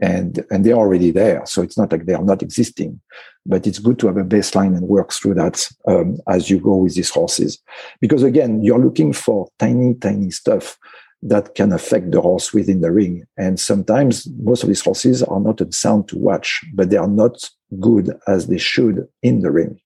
And 0.00 0.44
and 0.50 0.64
they're 0.64 0.74
already 0.74 1.10
there. 1.12 1.46
So 1.46 1.62
it's 1.62 1.78
not 1.78 1.92
like 1.92 2.06
they 2.06 2.14
are 2.14 2.24
not 2.24 2.42
existing 2.42 3.00
but 3.46 3.66
it's 3.66 3.78
good 3.78 3.98
to 3.98 4.06
have 4.06 4.16
a 4.16 4.24
baseline 4.24 4.74
and 4.76 4.88
work 4.88 5.12
through 5.12 5.34
that 5.34 5.68
um, 5.86 6.16
as 6.28 6.48
you 6.48 6.58
go 6.58 6.76
with 6.76 6.94
these 6.94 7.10
horses. 7.10 7.58
Because 8.00 8.22
again 8.22 8.62
you're 8.62 8.78
looking 8.78 9.12
for 9.12 9.48
tiny 9.58 9.94
tiny 9.94 10.30
stuff 10.30 10.78
that 11.22 11.54
can 11.54 11.72
affect 11.72 12.10
the 12.10 12.20
horse 12.20 12.52
within 12.52 12.80
the 12.80 12.90
ring. 12.90 13.24
And 13.38 13.58
sometimes 13.58 14.26
most 14.38 14.62
of 14.62 14.68
these 14.68 14.82
horses 14.82 15.22
are 15.22 15.40
not 15.40 15.60
sound 15.72 16.08
to 16.08 16.18
watch 16.18 16.62
but 16.74 16.90
they 16.90 16.96
are 16.96 17.08
not 17.08 17.48
good 17.80 18.18
as 18.26 18.48
they 18.48 18.58
should 18.58 19.06
in 19.22 19.40
the 19.40 19.50
ring 19.50 19.78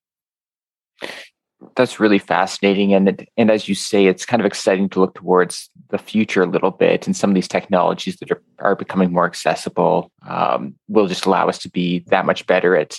that's 1.75 1.99
really 1.99 2.19
fascinating 2.19 2.95
and 2.95 3.27
and 3.37 3.51
as 3.51 3.69
you 3.69 3.75
say 3.75 4.07
it's 4.07 4.25
kind 4.25 4.41
of 4.41 4.47
exciting 4.47 4.89
to 4.89 5.01
look 5.01 5.15
towards 5.15 5.71
the 5.91 5.99
future 5.99 6.43
a 6.43 6.47
little 6.47 6.71
bit 6.71 7.07
and 7.07 7.17
some 7.17 7.31
of 7.31 7.35
these 7.35 7.49
technologies 7.49 8.17
that 8.19 8.31
are, 8.31 8.43
are 8.61 8.77
becoming 8.77 9.13
more 9.13 9.27
accessible 9.27 10.13
um, 10.23 10.75
will 10.89 11.09
just 11.09 11.27
allow 11.27 11.49
us 11.49 11.59
to 11.59 11.69
be 11.69 12.01
that 12.09 12.27
much 12.27 12.47
better 12.47 12.77
at 12.77 12.97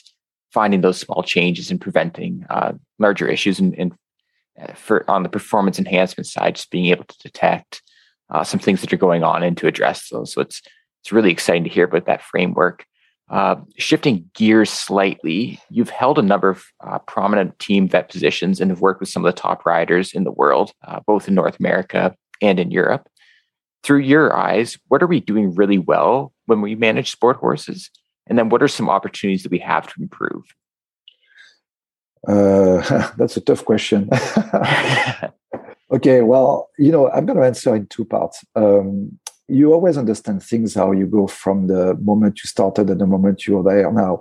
finding 0.52 0.82
those 0.82 1.00
small 1.00 1.24
changes 1.24 1.72
and 1.72 1.80
preventing 1.80 2.46
uh, 2.50 2.74
larger 2.98 3.28
issues 3.28 3.60
and, 3.60 3.74
and 3.78 3.94
uh, 4.62 4.74
for 4.74 5.10
on 5.10 5.24
the 5.24 5.30
performance 5.30 5.80
enhancement 5.80 6.28
side 6.28 6.56
just 6.56 6.72
being 6.72 6.88
able 6.88 7.06
to 7.06 7.18
detect 7.20 7.82
uh, 8.30 8.44
some 8.44 8.60
things 8.60 8.82
that 8.82 8.94
are 8.94 8.98
going 8.98 9.24
on 9.24 9.42
and 9.44 9.58
to 9.58 9.68
address 9.68 10.10
those. 10.10 10.34
So 10.34 10.42
it's 10.42 10.62
it's 11.02 11.12
really 11.12 11.32
exciting 11.32 11.64
to 11.64 11.70
hear 11.70 11.86
about 11.86 12.06
that 12.06 12.22
framework 12.22 12.86
uh, 13.30 13.56
shifting 13.78 14.30
gears 14.34 14.70
slightly, 14.70 15.60
you've 15.70 15.90
held 15.90 16.18
a 16.18 16.24
number 16.24 16.50
of 16.50 16.66
uh, 16.82 17.00
prominent 17.00 17.58
team 17.60 17.88
vet 17.88 18.10
positions 18.10 18.60
and 18.60 18.72
have 18.72 18.82
worked 18.82 19.00
with 19.00 19.10
some 19.10 19.24
of 19.24 19.34
the 19.34 19.40
top 19.40 19.66
riders 19.66 20.14
in 20.14 20.24
the 20.24 20.32
world, 20.32 20.72
uh, 20.88 21.00
both 21.06 21.28
in 21.28 21.36
North 21.36 21.60
America 21.60 22.16
and 22.42 22.60
in 22.60 22.72
Europe. 22.72 23.08
Through 23.84 24.00
your 24.00 24.36
eyes, 24.36 24.78
what 24.88 25.04
are 25.04 25.08
we 25.08 25.20
doing 25.20 25.54
really 25.54 25.78
well 25.78 26.34
when 26.48 26.62
we 26.62 26.76
manage 26.76 27.12
sport 27.12 27.38
horses? 27.38 27.92
And 28.28 28.38
then 28.38 28.50
what 28.50 28.64
are 28.64 28.68
some 28.68 28.90
opportunities 28.90 29.44
that 29.44 29.52
we 29.52 29.60
have 29.60 29.88
to 29.88 30.02
improve? 30.02 30.44
Uh, 32.28 33.10
that's 33.18 33.38
a 33.38 33.42
tough 33.42 33.64
question. 33.64 34.10
okay, 35.92 36.22
well, 36.22 36.70
you 36.78 36.92
know, 36.92 37.10
I'm 37.12 37.26
going 37.26 37.38
to 37.38 37.46
answer 37.46 37.76
in 37.76 37.88
two 37.88 38.06
parts. 38.06 38.44
Um, 38.56 39.20
you 39.50 39.74
always 39.74 39.98
understand 39.98 40.44
things 40.44 40.76
how 40.76 40.92
you 40.92 41.06
go 41.06 41.28
from 41.28 41.68
the 41.68 41.96
moment 41.96 42.40
you 42.44 42.48
started 42.48 42.90
and 42.90 43.02
the 43.02 43.08
moment 43.08 43.48
you're 43.48 43.64
there 43.64 43.92
now. 43.92 44.20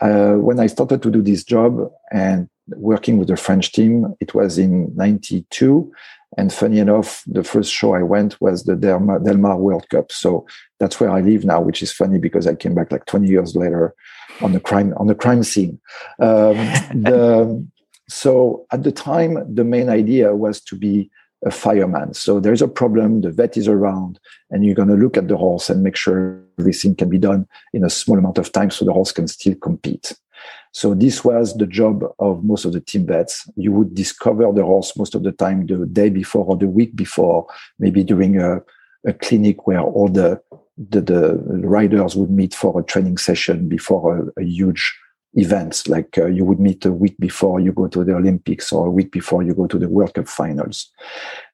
Uh, 0.00 0.34
when 0.34 0.58
I 0.58 0.66
started 0.66 1.02
to 1.02 1.10
do 1.10 1.22
this 1.22 1.44
job 1.44 1.90
and 2.12 2.48
working 2.68 3.18
with 3.18 3.28
the 3.28 3.36
French 3.36 3.72
team, 3.72 4.14
it 4.20 4.34
was 4.34 4.58
in 4.58 4.94
92. 4.96 5.92
And 6.36 6.52
funny 6.52 6.78
enough, 6.78 7.22
the 7.26 7.44
first 7.44 7.72
show 7.72 7.94
I 7.94 8.02
went 8.02 8.40
was 8.40 8.64
the 8.64 8.74
Del 8.74 9.00
Mar, 9.00 9.18
Delmar 9.18 9.56
World 9.56 9.88
Cup. 9.90 10.10
So 10.10 10.46
that's 10.80 10.98
where 10.98 11.10
I 11.10 11.20
live 11.20 11.44
now, 11.44 11.60
which 11.60 11.82
is 11.82 11.92
funny 11.92 12.18
because 12.18 12.46
I 12.46 12.54
came 12.54 12.74
back 12.74 12.90
like 12.90 13.04
20 13.06 13.28
years 13.28 13.54
later 13.54 13.94
on 14.40 14.52
the 14.52 14.60
crime, 14.60 14.94
on 14.96 15.06
the 15.06 15.14
crime 15.14 15.44
scene. 15.44 15.80
Um, 16.18 16.56
the, 16.94 17.66
so 18.08 18.66
at 18.72 18.82
the 18.82 18.92
time, 18.92 19.54
the 19.54 19.64
main 19.64 19.88
idea 19.88 20.34
was 20.34 20.60
to 20.62 20.76
be 20.76 21.10
a 21.44 21.50
fireman. 21.50 22.14
So 22.14 22.40
there's 22.40 22.62
a 22.62 22.68
problem, 22.68 23.20
the 23.20 23.30
vet 23.30 23.56
is 23.56 23.68
around, 23.68 24.18
and 24.50 24.64
you're 24.64 24.74
going 24.74 24.88
to 24.88 24.94
look 24.94 25.16
at 25.16 25.28
the 25.28 25.36
horse 25.36 25.68
and 25.70 25.82
make 25.82 25.96
sure 25.96 26.40
everything 26.58 26.94
can 26.94 27.08
be 27.08 27.18
done 27.18 27.46
in 27.72 27.84
a 27.84 27.90
small 27.90 28.18
amount 28.18 28.38
of 28.38 28.50
time 28.52 28.70
so 28.70 28.84
the 28.84 28.92
horse 28.92 29.12
can 29.12 29.28
still 29.28 29.54
compete. 29.56 30.12
So 30.72 30.94
this 30.94 31.24
was 31.24 31.56
the 31.56 31.66
job 31.66 32.02
of 32.18 32.42
most 32.42 32.64
of 32.64 32.72
the 32.72 32.80
team 32.80 33.06
vets. 33.06 33.48
You 33.56 33.72
would 33.72 33.94
discover 33.94 34.50
the 34.52 34.64
horse 34.64 34.96
most 34.96 35.14
of 35.14 35.22
the 35.22 35.32
time 35.32 35.66
the 35.66 35.86
day 35.86 36.10
before 36.10 36.44
or 36.44 36.56
the 36.56 36.66
week 36.66 36.96
before, 36.96 37.46
maybe 37.78 38.02
during 38.02 38.40
a, 38.40 38.60
a 39.06 39.12
clinic 39.12 39.66
where 39.66 39.80
all 39.80 40.08
the, 40.08 40.40
the, 40.76 41.00
the 41.00 41.34
riders 41.62 42.16
would 42.16 42.30
meet 42.30 42.54
for 42.54 42.80
a 42.80 42.82
training 42.82 43.18
session 43.18 43.68
before 43.68 44.32
a, 44.36 44.40
a 44.40 44.44
huge 44.44 44.98
events 45.34 45.88
like 45.88 46.16
uh, 46.18 46.26
you 46.26 46.44
would 46.44 46.60
meet 46.60 46.84
a 46.84 46.92
week 46.92 47.16
before 47.18 47.60
you 47.60 47.72
go 47.72 47.86
to 47.88 48.04
the 48.04 48.14
olympics 48.14 48.72
or 48.72 48.86
a 48.86 48.90
week 48.90 49.10
before 49.10 49.42
you 49.42 49.54
go 49.54 49.66
to 49.66 49.78
the 49.78 49.88
world 49.88 50.14
cup 50.14 50.28
finals 50.28 50.90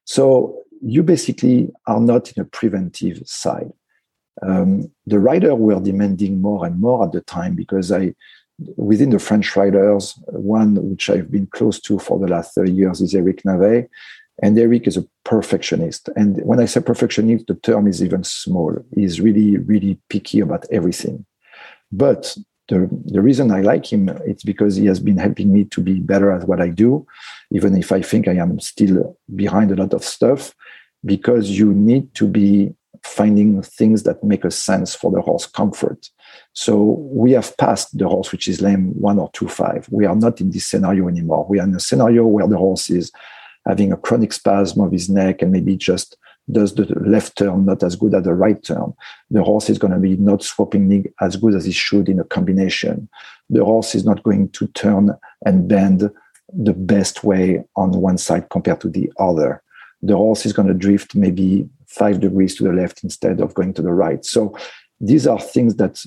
so 0.05 0.57
you 0.81 1.03
basically 1.03 1.69
are 1.87 1.99
not 1.99 2.31
in 2.31 2.41
a 2.41 2.45
preventive 2.45 3.21
side 3.25 3.71
um, 4.41 4.91
the 5.05 5.19
rider 5.19 5.55
were 5.55 5.79
demanding 5.79 6.41
more 6.41 6.65
and 6.65 6.79
more 6.79 7.05
at 7.05 7.11
the 7.11 7.21
time 7.21 7.55
because 7.55 7.91
I, 7.91 8.15
within 8.75 9.09
the 9.09 9.19
French 9.19 9.55
riders, 9.55 10.17
one 10.27 10.75
which 10.89 11.09
I've 11.09 11.31
been 11.31 11.47
close 11.47 11.79
to 11.81 11.99
for 11.99 12.19
the 12.19 12.27
last 12.27 12.55
30 12.55 12.71
years 12.71 13.01
is 13.01 13.13
Eric 13.13 13.43
Navet. 13.43 13.87
And 14.43 14.57
Eric 14.57 14.87
is 14.87 14.97
a 14.97 15.05
perfectionist. 15.23 16.09
And 16.15 16.41
when 16.43 16.59
I 16.59 16.65
say 16.65 16.81
perfectionist, 16.81 17.47
the 17.47 17.55
term 17.55 17.87
is 17.87 18.01
even 18.01 18.23
small. 18.23 18.75
He's 18.95 19.21
really, 19.21 19.57
really 19.57 19.99
picky 20.09 20.39
about 20.39 20.65
everything. 20.71 21.25
But 21.91 22.35
the, 22.71 22.89
the 23.05 23.21
reason 23.21 23.51
I 23.51 23.61
like 23.61 23.91
him, 23.91 24.07
it's 24.25 24.43
because 24.43 24.77
he 24.77 24.85
has 24.85 24.99
been 24.99 25.17
helping 25.17 25.51
me 25.51 25.65
to 25.65 25.81
be 25.81 25.99
better 25.99 26.31
at 26.31 26.47
what 26.47 26.61
I 26.61 26.69
do, 26.69 27.05
even 27.51 27.77
if 27.77 27.91
I 27.91 28.01
think 28.01 28.27
I 28.27 28.35
am 28.35 28.59
still 28.59 29.17
behind 29.35 29.71
a 29.71 29.75
lot 29.75 29.93
of 29.93 30.05
stuff, 30.05 30.55
because 31.03 31.49
you 31.49 31.73
need 31.73 32.15
to 32.15 32.27
be 32.27 32.73
finding 33.03 33.61
things 33.61 34.03
that 34.03 34.23
make 34.23 34.45
a 34.45 34.51
sense 34.51 34.95
for 34.95 35.11
the 35.11 35.21
horse 35.21 35.45
comfort. 35.45 36.09
So 36.53 36.75
we 37.11 37.33
have 37.33 37.57
passed 37.57 37.97
the 37.97 38.07
horse 38.07 38.31
which 38.31 38.47
is 38.47 38.61
lame 38.61 38.93
one 38.99 39.19
or 39.19 39.29
two 39.33 39.49
five. 39.49 39.87
We 39.91 40.05
are 40.05 40.15
not 40.15 40.39
in 40.39 40.51
this 40.51 40.67
scenario 40.67 41.09
anymore. 41.09 41.45
We 41.49 41.59
are 41.59 41.67
in 41.67 41.75
a 41.75 41.79
scenario 41.79 42.25
where 42.25 42.47
the 42.47 42.57
horse 42.57 42.89
is 42.89 43.11
having 43.67 43.91
a 43.91 43.97
chronic 43.97 44.31
spasm 44.31 44.81
of 44.81 44.91
his 44.91 45.09
neck 45.09 45.41
and 45.41 45.51
maybe 45.51 45.75
just 45.75 46.15
does 46.51 46.75
the 46.75 46.85
left 46.99 47.37
turn 47.37 47.65
not 47.65 47.83
as 47.83 47.95
good 47.95 48.13
as 48.13 48.23
the 48.23 48.33
right 48.33 48.61
turn. 48.63 48.93
The 49.29 49.43
horse 49.43 49.69
is 49.69 49.77
going 49.77 49.93
to 49.93 49.99
be 49.99 50.17
not 50.17 50.43
swapping 50.43 51.11
as 51.21 51.35
good 51.35 51.55
as 51.55 51.67
it 51.67 51.73
should 51.73 52.09
in 52.09 52.19
a 52.19 52.23
combination. 52.23 53.09
The 53.49 53.63
horse 53.63 53.95
is 53.95 54.05
not 54.05 54.23
going 54.23 54.49
to 54.49 54.67
turn 54.67 55.11
and 55.45 55.67
bend 55.67 56.09
the 56.53 56.73
best 56.73 57.23
way 57.23 57.63
on 57.75 57.91
one 57.91 58.17
side 58.17 58.49
compared 58.49 58.81
to 58.81 58.89
the 58.89 59.11
other. 59.19 59.61
The 60.01 60.15
horse 60.15 60.45
is 60.45 60.53
going 60.53 60.67
to 60.67 60.73
drift 60.73 61.15
maybe 61.15 61.69
five 61.87 62.19
degrees 62.19 62.55
to 62.55 62.63
the 62.63 62.73
left 62.73 63.03
instead 63.03 63.39
of 63.39 63.53
going 63.53 63.73
to 63.75 63.81
the 63.81 63.93
right. 63.93 64.25
So 64.25 64.57
these 64.99 65.27
are 65.27 65.39
things 65.39 65.75
that 65.75 66.03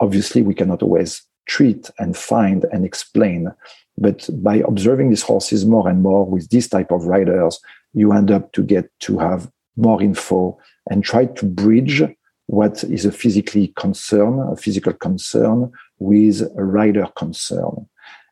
obviously 0.00 0.42
we 0.42 0.54
cannot 0.54 0.82
always 0.82 1.22
treat 1.46 1.90
and 1.98 2.16
find 2.16 2.64
and 2.72 2.84
explain. 2.84 3.52
But 3.98 4.28
by 4.32 4.56
observing 4.56 5.10
these 5.10 5.22
horses 5.22 5.66
more 5.66 5.88
and 5.88 6.02
more 6.02 6.24
with 6.24 6.48
this 6.50 6.68
type 6.68 6.90
of 6.90 7.06
riders, 7.06 7.60
you 7.94 8.12
end 8.12 8.30
up 8.30 8.52
to 8.52 8.62
get 8.62 8.90
to 9.00 9.18
have 9.18 9.50
more 9.76 10.02
info 10.02 10.58
and 10.90 11.04
try 11.04 11.26
to 11.26 11.46
bridge 11.46 12.02
what 12.46 12.84
is 12.84 13.04
a 13.04 13.12
physically 13.12 13.68
concern, 13.76 14.40
a 14.52 14.56
physical 14.56 14.92
concern 14.92 15.70
with 15.98 16.42
a 16.56 16.64
rider 16.64 17.06
concern. 17.16 17.86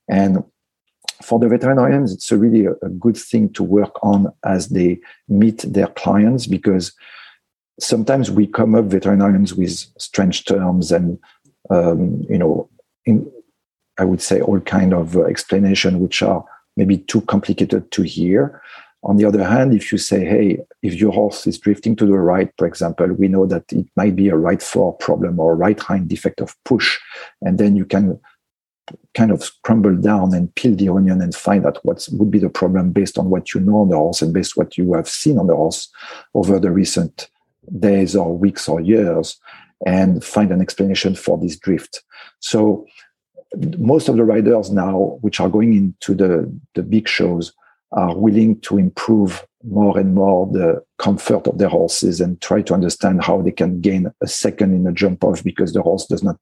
And 0.09 0.45
for 1.23 1.39
the 1.39 1.49
veterinarians, 1.49 2.13
it's 2.13 2.33
a 2.33 2.37
really 2.37 2.67
a, 2.67 2.89
good 2.99 3.17
thing 3.17 3.53
to 3.53 3.63
work 3.63 3.93
on 4.03 4.33
as 4.45 4.69
they 4.69 5.01
meet 5.29 5.59
their 5.59 5.87
clients 5.89 6.47
because 6.47 6.93
sometimes 7.79 8.31
we 8.31 8.47
come 8.47 8.75
up 8.75 8.87
veterinarians 8.87 9.55
with 9.55 9.87
strange 9.99 10.45
terms 10.45 10.93
and 10.93 11.19
um, 11.71 12.25
you 12.29 12.39
know 12.39 12.69
in, 13.07 13.31
i 13.99 14.05
would 14.05 14.21
say 14.21 14.41
all 14.41 14.61
kind 14.61 14.93
of 14.93 15.17
uh, 15.17 15.23
explanation 15.25 16.01
which 16.01 16.23
are 16.23 16.45
maybe 16.77 16.99
too 16.99 17.21
complicated 17.23 17.91
to 17.91 18.03
hear 18.03 18.61
on 19.03 19.17
the 19.17 19.25
other 19.25 19.45
hand, 19.45 19.75
if 19.75 19.91
you 19.91 19.99
say, 19.99 20.25
hey, 20.25 20.59
if 20.83 20.95
your 20.95 21.13
horse 21.13 21.47
is 21.47 21.59
drifting 21.59 21.97
to 21.97 22.07
the 22.07 22.19
right, 22.19 22.51
for 22.59 22.67
example, 22.67 23.07
we 23.13 23.29
know 23.29 23.47
that 23.47 23.73
it 23.73 23.87
might 23.97 24.15
be 24.15 24.29
a 24.29 24.37
right 24.37 24.63
fore 24.63 24.95
problem 24.97 25.41
or 25.41 25.57
right 25.57 25.81
hind 25.81 26.09
defect 26.09 26.41
of 26.41 26.55
push. 26.65 26.99
And 27.41 27.59
then 27.59 27.77
you 27.77 27.87
can 27.87 28.21
kind 29.15 29.31
of 29.31 29.51
crumble 29.63 29.97
down 29.97 30.35
and 30.35 30.55
peel 30.55 30.75
the 30.75 30.89
onion 30.89 31.23
and 31.23 31.35
find 31.35 31.65
out 31.65 31.79
what 31.85 32.07
would 32.13 32.31
be 32.31 32.39
the 32.39 32.51
problem 32.51 32.93
based 32.93 33.19
on 33.19 33.31
what 33.31 33.55
you 33.55 33.61
know 33.61 33.79
on 33.79 33.89
the 33.89 33.97
horse 33.97 34.21
and 34.21 34.35
based 34.35 34.57
what 34.57 34.77
you 34.77 34.93
have 34.93 35.09
seen 35.09 35.39
on 35.39 35.47
the 35.47 35.57
horse 35.57 35.89
over 36.35 36.59
the 36.59 36.71
recent 36.71 37.31
days 37.79 38.15
or 38.15 38.37
weeks 38.37 38.69
or 38.69 38.81
years 38.81 39.39
and 39.87 40.23
find 40.23 40.51
an 40.51 40.61
explanation 40.61 41.15
for 41.15 41.39
this 41.39 41.57
drift. 41.57 42.03
So 42.41 42.87
most 43.79 44.09
of 44.09 44.17
the 44.17 44.25
riders 44.25 44.71
now, 44.71 45.19
which 45.23 45.41
are 45.41 45.49
going 45.49 45.75
into 45.75 46.15
the, 46.15 46.53
the 46.75 46.83
big 46.83 47.09
shows, 47.09 47.53
are 47.93 48.17
willing 48.17 48.61
to 48.61 48.79
improve 48.79 49.45
more 49.65 49.99
and 49.99 50.15
more 50.15 50.47
the 50.53 50.83
comfort 50.99 51.47
of 51.47 51.59
their 51.59 51.69
horses 51.69 52.21
and 52.21 52.41
try 52.41 52.63
to 52.63 52.75
understand 52.75 53.23
how 53.23 53.43
they 53.43 53.51
can 53.51 53.81
gain 53.81 54.11
a 54.23 54.27
second 54.27 54.75
in 54.75 54.87
a 54.87 54.93
jump 54.93 55.23
off 55.25 55.45
because 55.45 55.73
the 55.73 55.83
horse 55.83 56.07
does 56.07 56.23
not, 56.23 56.37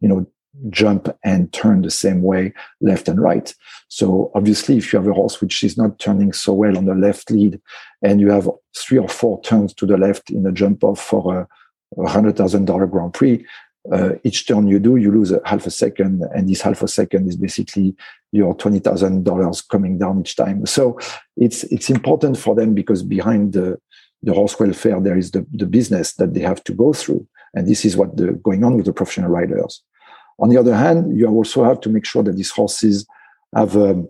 you 0.00 0.08
know, 0.08 0.26
jump 0.70 1.08
and 1.24 1.52
turn 1.52 1.82
the 1.82 1.90
same 1.90 2.22
way 2.22 2.52
left 2.80 3.08
and 3.08 3.20
right. 3.20 3.54
So 3.88 4.30
obviously, 4.34 4.76
if 4.76 4.92
you 4.92 4.98
have 4.98 5.08
a 5.08 5.12
horse 5.12 5.40
which 5.40 5.62
is 5.62 5.78
not 5.78 5.98
turning 5.98 6.32
so 6.32 6.52
well 6.52 6.76
on 6.76 6.86
the 6.86 6.94
left 6.94 7.30
lead, 7.30 7.60
and 8.02 8.20
you 8.20 8.30
have 8.30 8.50
three 8.76 8.98
or 8.98 9.08
four 9.08 9.40
turns 9.42 9.72
to 9.74 9.86
the 9.86 9.96
left 9.96 10.30
in 10.30 10.46
a 10.46 10.52
jump 10.52 10.84
off 10.84 11.00
for 11.00 11.48
a 11.96 12.08
hundred 12.08 12.36
thousand 12.36 12.66
dollar 12.66 12.86
Grand 12.86 13.14
Prix, 13.14 13.44
uh, 13.92 14.12
each 14.24 14.46
turn 14.46 14.68
you 14.68 14.78
do, 14.78 14.96
you 14.96 15.10
lose 15.10 15.32
a 15.32 15.40
half 15.44 15.66
a 15.66 15.70
second, 15.70 16.22
and 16.34 16.48
this 16.48 16.60
half 16.60 16.82
a 16.82 16.88
second 16.88 17.28
is 17.28 17.36
basically 17.36 17.94
your 18.32 18.54
twenty 18.54 18.78
thousand 18.78 19.24
dollars 19.24 19.62
coming 19.62 19.98
down 19.98 20.20
each 20.20 20.36
time. 20.36 20.66
So 20.66 20.98
it's 21.36 21.64
it's 21.64 21.90
important 21.90 22.38
for 22.38 22.54
them 22.54 22.74
because 22.74 23.02
behind 23.02 23.52
the 23.52 23.78
the 24.22 24.34
horse 24.34 24.58
welfare 24.58 25.00
there 25.00 25.16
is 25.16 25.30
the, 25.30 25.46
the 25.52 25.66
business 25.66 26.14
that 26.14 26.34
they 26.34 26.40
have 26.40 26.62
to 26.64 26.74
go 26.74 26.92
through, 26.92 27.26
and 27.54 27.66
this 27.66 27.84
is 27.84 27.96
what 27.96 28.16
the 28.16 28.32
going 28.32 28.64
on 28.64 28.76
with 28.76 28.86
the 28.86 28.92
professional 28.92 29.30
riders. 29.30 29.82
On 30.40 30.48
the 30.48 30.56
other 30.56 30.76
hand, 30.76 31.18
you 31.18 31.26
also 31.26 31.64
have 31.64 31.80
to 31.80 31.88
make 31.88 32.04
sure 32.04 32.22
that 32.22 32.36
these 32.36 32.50
horses 32.50 33.06
have 33.54 33.74
a 33.76 34.04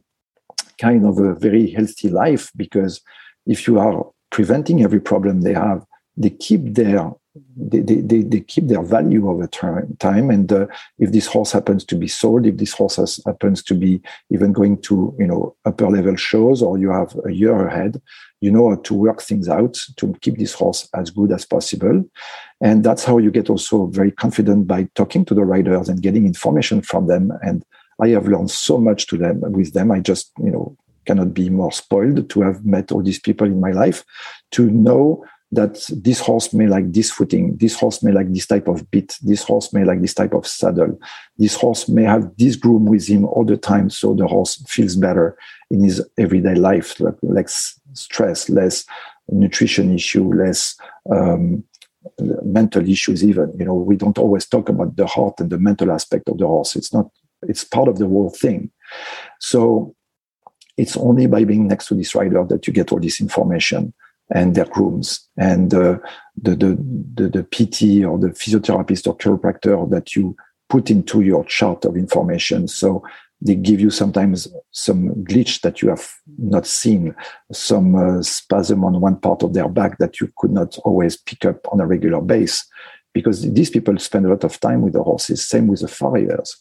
kind 0.78 1.06
of 1.06 1.18
a 1.18 1.34
very 1.34 1.70
healthy 1.70 2.08
life 2.08 2.50
because 2.56 3.00
if 3.46 3.66
you 3.66 3.78
are 3.78 4.06
preventing 4.30 4.82
every 4.82 5.00
problem 5.00 5.40
they 5.40 5.54
have, 5.54 5.84
they 6.16 6.30
keep 6.30 6.74
their 6.74 7.10
they, 7.56 7.80
they, 7.80 8.22
they 8.22 8.40
keep 8.40 8.68
their 8.68 8.82
value 8.82 9.28
over 9.28 9.46
time. 9.46 10.30
And 10.30 10.52
uh, 10.52 10.66
if 10.98 11.12
this 11.12 11.26
horse 11.26 11.52
happens 11.52 11.84
to 11.86 11.96
be 11.96 12.08
sold, 12.08 12.46
if 12.46 12.56
this 12.56 12.72
horse 12.72 12.96
has, 12.96 13.20
happens 13.26 13.62
to 13.64 13.74
be 13.74 14.00
even 14.30 14.52
going 14.52 14.80
to 14.82 15.14
you 15.18 15.26
know 15.26 15.56
upper 15.64 15.88
level 15.88 16.16
shows, 16.16 16.62
or 16.62 16.78
you 16.78 16.90
have 16.90 17.16
a 17.26 17.32
year 17.32 17.66
ahead, 17.66 18.00
you 18.40 18.50
know 18.50 18.70
how 18.70 18.76
to 18.76 18.94
work 18.94 19.22
things 19.22 19.48
out 19.48 19.78
to 19.96 20.14
keep 20.20 20.38
this 20.38 20.54
horse 20.54 20.88
as 20.94 21.10
good 21.10 21.32
as 21.32 21.44
possible. 21.44 22.04
And 22.60 22.84
that's 22.84 23.04
how 23.04 23.18
you 23.18 23.30
get 23.30 23.50
also 23.50 23.86
very 23.86 24.10
confident 24.10 24.66
by 24.66 24.88
talking 24.94 25.24
to 25.26 25.34
the 25.34 25.44
riders 25.44 25.88
and 25.88 26.02
getting 26.02 26.26
information 26.26 26.82
from 26.82 27.06
them. 27.06 27.32
And 27.42 27.64
I 28.00 28.08
have 28.08 28.28
learned 28.28 28.50
so 28.50 28.78
much 28.78 29.06
to 29.08 29.16
them 29.16 29.40
with 29.40 29.72
them. 29.72 29.90
I 29.90 30.00
just 30.00 30.32
you 30.38 30.50
know 30.50 30.76
cannot 31.08 31.32
be 31.32 31.48
more 31.48 31.72
spoiled 31.72 32.28
to 32.28 32.40
have 32.42 32.66
met 32.66 32.92
all 32.92 33.02
these 33.02 33.18
people 33.18 33.46
in 33.46 33.60
my 33.60 33.70
life 33.70 34.04
to 34.50 34.70
know 34.70 35.24
that 35.50 35.88
this 35.90 36.20
horse 36.20 36.52
may 36.52 36.66
like 36.66 36.92
this 36.92 37.10
footing, 37.10 37.56
this 37.56 37.74
horse 37.74 38.02
may 38.02 38.12
like 38.12 38.32
this 38.32 38.46
type 38.46 38.68
of 38.68 38.90
bit, 38.90 39.16
this 39.22 39.42
horse 39.42 39.72
may 39.72 39.82
like 39.82 40.02
this 40.02 40.12
type 40.12 40.34
of 40.34 40.46
saddle, 40.46 40.98
this 41.38 41.54
horse 41.54 41.88
may 41.88 42.02
have 42.02 42.30
this 42.36 42.54
groom 42.54 42.84
with 42.84 43.06
him 43.06 43.24
all 43.24 43.44
the 43.44 43.56
time, 43.56 43.88
so 43.88 44.14
the 44.14 44.26
horse 44.26 44.62
feels 44.68 44.96
better 44.96 45.38
in 45.70 45.82
his 45.82 46.06
everyday 46.18 46.54
life, 46.54 47.00
like 47.00 47.14
less 47.22 47.80
stress, 47.94 48.50
less 48.50 48.84
nutrition 49.30 49.94
issue, 49.94 50.32
less 50.34 50.76
um, 51.10 51.64
mental 52.42 52.86
issues. 52.86 53.24
Even 53.24 53.52
you 53.58 53.64
know, 53.64 53.74
we 53.74 53.96
don't 53.96 54.18
always 54.18 54.46
talk 54.46 54.68
about 54.68 54.96
the 54.96 55.06
heart 55.06 55.40
and 55.40 55.50
the 55.50 55.58
mental 55.58 55.90
aspect 55.90 56.28
of 56.28 56.38
the 56.38 56.46
horse. 56.46 56.76
It's 56.76 56.92
not. 56.92 57.10
It's 57.42 57.64
part 57.64 57.88
of 57.88 57.98
the 57.98 58.06
whole 58.06 58.30
thing. 58.30 58.70
So 59.38 59.94
it's 60.76 60.96
only 60.96 61.26
by 61.26 61.44
being 61.44 61.68
next 61.68 61.86
to 61.88 61.94
this 61.94 62.14
rider 62.14 62.44
that 62.48 62.66
you 62.66 62.72
get 62.72 62.92
all 62.92 63.00
this 63.00 63.20
information 63.20 63.94
and 64.34 64.54
their 64.54 64.66
grooms 64.66 65.28
and 65.38 65.72
uh, 65.72 65.98
the, 66.40 66.54
the, 66.54 66.78
the, 67.14 67.28
the 67.28 67.42
PT 67.44 68.04
or 68.04 68.18
the 68.18 68.28
physiotherapist 68.28 69.06
or 69.06 69.16
chiropractor 69.16 69.88
that 69.90 70.14
you 70.14 70.36
put 70.68 70.90
into 70.90 71.22
your 71.22 71.44
chart 71.44 71.84
of 71.84 71.96
information. 71.96 72.68
So 72.68 73.02
they 73.40 73.54
give 73.54 73.80
you 73.80 73.90
sometimes 73.90 74.48
some 74.72 75.14
glitch 75.24 75.60
that 75.62 75.80
you 75.80 75.88
have 75.88 76.12
not 76.38 76.66
seen, 76.66 77.14
some 77.52 77.94
uh, 77.94 78.22
spasm 78.22 78.84
on 78.84 79.00
one 79.00 79.16
part 79.16 79.42
of 79.42 79.54
their 79.54 79.68
back 79.68 79.98
that 79.98 80.20
you 80.20 80.30
could 80.36 80.50
not 80.50 80.76
always 80.78 81.16
pick 81.16 81.44
up 81.44 81.66
on 81.72 81.80
a 81.80 81.86
regular 81.86 82.20
base 82.20 82.66
because 83.14 83.50
these 83.52 83.70
people 83.70 83.96
spend 83.98 84.26
a 84.26 84.28
lot 84.28 84.44
of 84.44 84.60
time 84.60 84.82
with 84.82 84.92
the 84.92 85.02
horses, 85.02 85.46
same 85.46 85.68
with 85.68 85.80
the 85.80 85.88
farriers. 85.88 86.56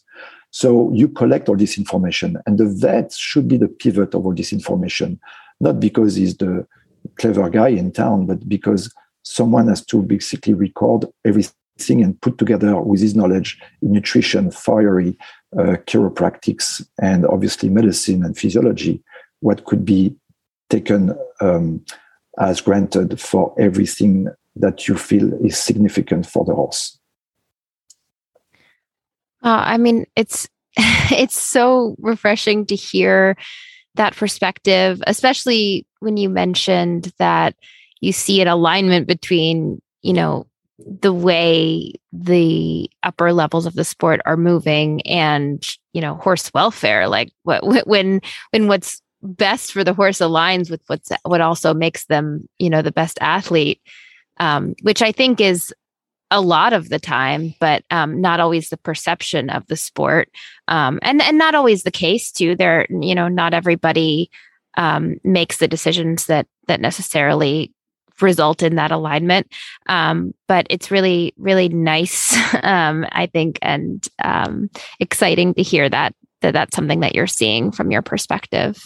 So 0.50 0.90
you 0.94 1.08
collect 1.08 1.48
all 1.48 1.56
this 1.56 1.76
information 1.76 2.38
and 2.46 2.58
the 2.58 2.66
vet 2.66 3.12
should 3.12 3.48
be 3.48 3.58
the 3.58 3.68
pivot 3.68 4.14
of 4.14 4.24
all 4.24 4.34
this 4.34 4.52
information, 4.52 5.20
not 5.60 5.80
because 5.80 6.14
he's 6.14 6.36
the 6.36 6.66
clever 7.18 7.50
guy 7.50 7.68
in 7.68 7.92
town, 7.92 8.26
but 8.26 8.48
because 8.48 8.92
someone 9.22 9.68
has 9.68 9.84
to 9.86 10.02
basically 10.02 10.54
record 10.54 11.04
everything 11.24 12.02
and 12.02 12.20
put 12.20 12.38
together 12.38 12.80
with 12.80 13.00
his 13.00 13.14
knowledge 13.14 13.60
in 13.82 13.92
nutrition, 13.92 14.50
farriery, 14.50 15.16
uh, 15.56 15.76
chiropractics, 15.86 16.86
and 17.00 17.26
obviously 17.26 17.68
medicine 17.68 18.24
and 18.24 18.36
physiology, 18.36 19.02
what 19.40 19.64
could 19.64 19.84
be 19.84 20.14
taken 20.70 21.16
um, 21.40 21.84
as 22.38 22.60
granted 22.60 23.20
for 23.20 23.54
everything 23.58 24.28
that 24.56 24.88
you 24.88 24.96
feel 24.96 25.32
is 25.44 25.58
significant 25.58 26.26
for 26.26 26.44
the 26.44 26.54
horse. 26.54 26.98
Uh, 29.42 29.62
I 29.64 29.78
mean, 29.78 30.06
it's 30.16 30.48
it's 30.76 31.40
so 31.40 31.96
refreshing 32.00 32.66
to 32.66 32.74
hear 32.74 33.36
that 33.94 34.16
perspective, 34.16 35.02
especially 35.06 35.86
when 36.00 36.16
you 36.16 36.28
mentioned 36.28 37.12
that 37.18 37.54
you 38.00 38.12
see 38.12 38.40
an 38.40 38.48
alignment 38.48 39.06
between, 39.06 39.82
you 40.02 40.12
know, 40.12 40.46
the 40.78 41.12
way 41.12 41.92
the 42.12 42.88
upper 43.02 43.32
levels 43.32 43.66
of 43.66 43.74
the 43.74 43.84
sport 43.84 44.20
are 44.24 44.36
moving 44.36 45.02
and 45.02 45.76
you 45.92 46.00
know 46.00 46.14
horse 46.14 46.52
welfare 46.54 47.08
like 47.08 47.32
what 47.42 47.66
when 47.86 48.20
when 48.50 48.68
what's 48.68 49.02
best 49.22 49.72
for 49.72 49.82
the 49.82 49.92
horse 49.92 50.18
aligns 50.18 50.70
with 50.70 50.80
what's 50.86 51.10
what 51.24 51.40
also 51.40 51.74
makes 51.74 52.04
them 52.06 52.48
you 52.58 52.70
know 52.70 52.80
the 52.80 52.92
best 52.92 53.18
athlete 53.20 53.80
um, 54.38 54.74
which 54.82 55.02
i 55.02 55.10
think 55.10 55.40
is 55.40 55.74
a 56.30 56.40
lot 56.40 56.72
of 56.72 56.88
the 56.88 56.98
time 56.98 57.54
but 57.60 57.82
um, 57.90 58.20
not 58.20 58.40
always 58.40 58.68
the 58.68 58.76
perception 58.76 59.50
of 59.50 59.66
the 59.66 59.76
sport 59.76 60.28
um, 60.68 60.98
and 61.02 61.22
and 61.22 61.38
not 61.38 61.54
always 61.54 61.82
the 61.82 61.90
case 61.90 62.30
too 62.30 62.54
there 62.54 62.86
you 62.88 63.14
know 63.14 63.28
not 63.28 63.54
everybody 63.54 64.30
um, 64.76 65.16
makes 65.24 65.58
the 65.58 65.68
decisions 65.68 66.26
that 66.26 66.46
that 66.66 66.80
necessarily 66.80 67.72
result 68.22 68.62
in 68.62 68.76
that 68.76 68.90
alignment. 68.90 69.52
Um, 69.86 70.34
but 70.46 70.66
it's 70.70 70.90
really, 70.90 71.34
really 71.36 71.68
nice, 71.68 72.36
um, 72.62 73.06
I 73.12 73.26
think, 73.26 73.58
and 73.62 74.06
um, 74.22 74.70
exciting 75.00 75.54
to 75.54 75.62
hear 75.62 75.88
that, 75.88 76.14
that 76.40 76.52
that's 76.52 76.74
something 76.76 77.00
that 77.00 77.14
you're 77.14 77.26
seeing 77.26 77.72
from 77.72 77.90
your 77.90 78.02
perspective. 78.02 78.82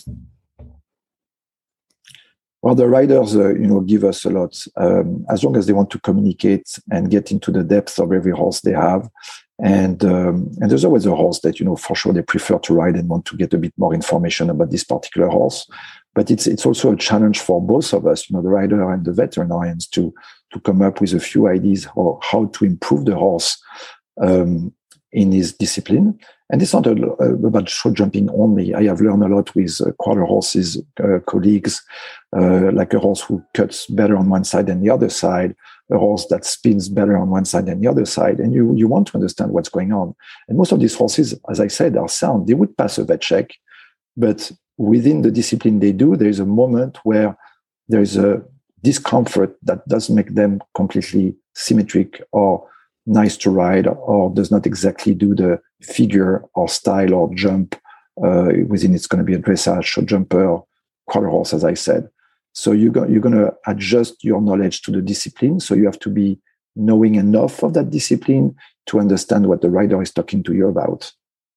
Well, 2.62 2.76
the 2.76 2.88
riders, 2.88 3.34
uh, 3.34 3.54
you 3.54 3.66
know, 3.66 3.80
give 3.80 4.04
us 4.04 4.24
a 4.24 4.30
lot 4.30 4.64
um, 4.76 5.26
as 5.30 5.42
long 5.42 5.56
as 5.56 5.66
they 5.66 5.72
want 5.72 5.90
to 5.90 6.00
communicate 6.00 6.78
and 6.90 7.10
get 7.10 7.32
into 7.32 7.50
the 7.50 7.64
depth 7.64 7.98
of 7.98 8.12
every 8.12 8.32
horse 8.32 8.60
they 8.60 8.72
have. 8.72 9.08
And 9.62 10.04
um, 10.04 10.50
and 10.60 10.70
there's 10.70 10.84
always 10.84 11.06
a 11.06 11.14
horse 11.14 11.40
that 11.40 11.60
you 11.60 11.66
know 11.66 11.76
for 11.76 11.94
sure 11.94 12.12
they 12.12 12.22
prefer 12.22 12.58
to 12.60 12.74
ride 12.74 12.96
and 12.96 13.08
want 13.08 13.26
to 13.26 13.36
get 13.36 13.54
a 13.54 13.58
bit 13.58 13.72
more 13.76 13.94
information 13.94 14.50
about 14.50 14.70
this 14.70 14.82
particular 14.82 15.28
horse 15.28 15.68
but 16.14 16.30
it's 16.30 16.46
it's 16.46 16.66
also 16.66 16.92
a 16.92 16.96
challenge 16.96 17.40
for 17.40 17.60
both 17.60 17.92
of 17.92 18.06
us, 18.06 18.28
you 18.28 18.36
know, 18.36 18.42
the 18.42 18.48
rider 18.48 18.90
and 18.92 19.04
the 19.04 19.12
veterinarians, 19.12 19.86
to 19.88 20.12
to 20.52 20.60
come 20.60 20.82
up 20.82 21.00
with 21.00 21.14
a 21.14 21.20
few 21.20 21.48
ideas 21.48 21.88
or 21.94 22.18
how 22.22 22.46
to 22.46 22.64
improve 22.64 23.06
the 23.06 23.14
horse 23.14 23.58
um, 24.20 24.72
in 25.12 25.32
his 25.32 25.52
discipline. 25.52 26.18
And 26.52 26.60
it's 26.60 26.74
not 26.74 26.86
a, 26.86 26.92
about 26.92 27.70
show 27.70 27.90
jumping 27.90 28.28
only. 28.30 28.74
I 28.74 28.84
have 28.84 29.00
learned 29.00 29.24
a 29.24 29.34
lot 29.34 29.54
with 29.54 29.80
uh, 29.80 29.92
quarter 29.92 30.24
horses 30.24 30.78
uh, 31.02 31.18
colleagues, 31.26 31.82
uh, 32.36 32.70
like 32.72 32.92
a 32.92 32.98
horse 32.98 33.22
who 33.22 33.42
cuts 33.54 33.86
better 33.86 34.18
on 34.18 34.28
one 34.28 34.44
side 34.44 34.66
than 34.66 34.82
the 34.82 34.90
other 34.90 35.08
side, 35.08 35.56
a 35.90 35.96
horse 35.96 36.26
that 36.26 36.44
spins 36.44 36.90
better 36.90 37.16
on 37.16 37.30
one 37.30 37.46
side 37.46 37.64
than 37.64 37.80
the 37.80 37.88
other 37.88 38.04
side. 38.04 38.38
And 38.38 38.52
you 38.52 38.74
you 38.76 38.86
want 38.86 39.06
to 39.08 39.14
understand 39.14 39.52
what's 39.52 39.70
going 39.70 39.92
on. 39.92 40.14
And 40.46 40.58
most 40.58 40.72
of 40.72 40.80
these 40.80 40.94
horses, 40.94 41.34
as 41.48 41.58
I 41.58 41.68
said, 41.68 41.96
are 41.96 42.08
sound. 42.08 42.46
They 42.46 42.54
would 42.54 42.76
pass 42.76 42.98
a 42.98 43.04
vet 43.04 43.22
check, 43.22 43.48
but 44.14 44.52
within 44.76 45.22
the 45.22 45.30
discipline 45.30 45.80
they 45.80 45.92
do, 45.92 46.16
there 46.16 46.28
is 46.28 46.40
a 46.40 46.44
moment 46.44 46.98
where 47.02 47.34
there 47.88 48.02
is 48.02 48.18
a 48.18 48.42
discomfort 48.82 49.56
that 49.62 49.88
does 49.88 50.10
make 50.10 50.34
them 50.34 50.60
completely 50.74 51.34
symmetric 51.54 52.22
or 52.32 52.68
nice 53.06 53.36
to 53.36 53.50
ride 53.50 53.86
or 53.86 54.30
does 54.30 54.50
not 54.50 54.66
exactly 54.66 55.14
do 55.14 55.34
the 55.34 55.60
figure 55.80 56.44
or 56.54 56.68
style 56.68 57.14
or 57.14 57.34
jump 57.34 57.74
uh, 58.24 58.50
within 58.68 58.94
it's 58.94 59.06
going 59.06 59.18
to 59.18 59.24
be 59.24 59.34
a 59.34 59.38
dressage 59.38 59.98
or 59.98 60.02
jumper 60.02 60.60
quarter 61.08 61.28
horse 61.28 61.52
as 61.52 61.64
i 61.64 61.74
said. 61.74 62.08
So 62.54 62.72
you're, 62.72 62.92
go- 62.92 63.08
you're 63.08 63.20
going 63.20 63.34
to 63.34 63.52
adjust 63.66 64.22
your 64.22 64.40
knowledge 64.40 64.82
to 64.82 64.90
the 64.90 65.00
discipline. 65.00 65.58
So 65.58 65.74
you 65.74 65.86
have 65.86 65.98
to 66.00 66.10
be 66.10 66.38
knowing 66.76 67.14
enough 67.14 67.62
of 67.62 67.74
that 67.74 67.90
discipline 67.90 68.54
to 68.86 69.00
understand 69.00 69.46
what 69.46 69.62
the 69.62 69.70
rider 69.70 70.00
is 70.02 70.12
talking 70.12 70.42
to 70.44 70.52
you 70.52 70.68
about 70.68 71.12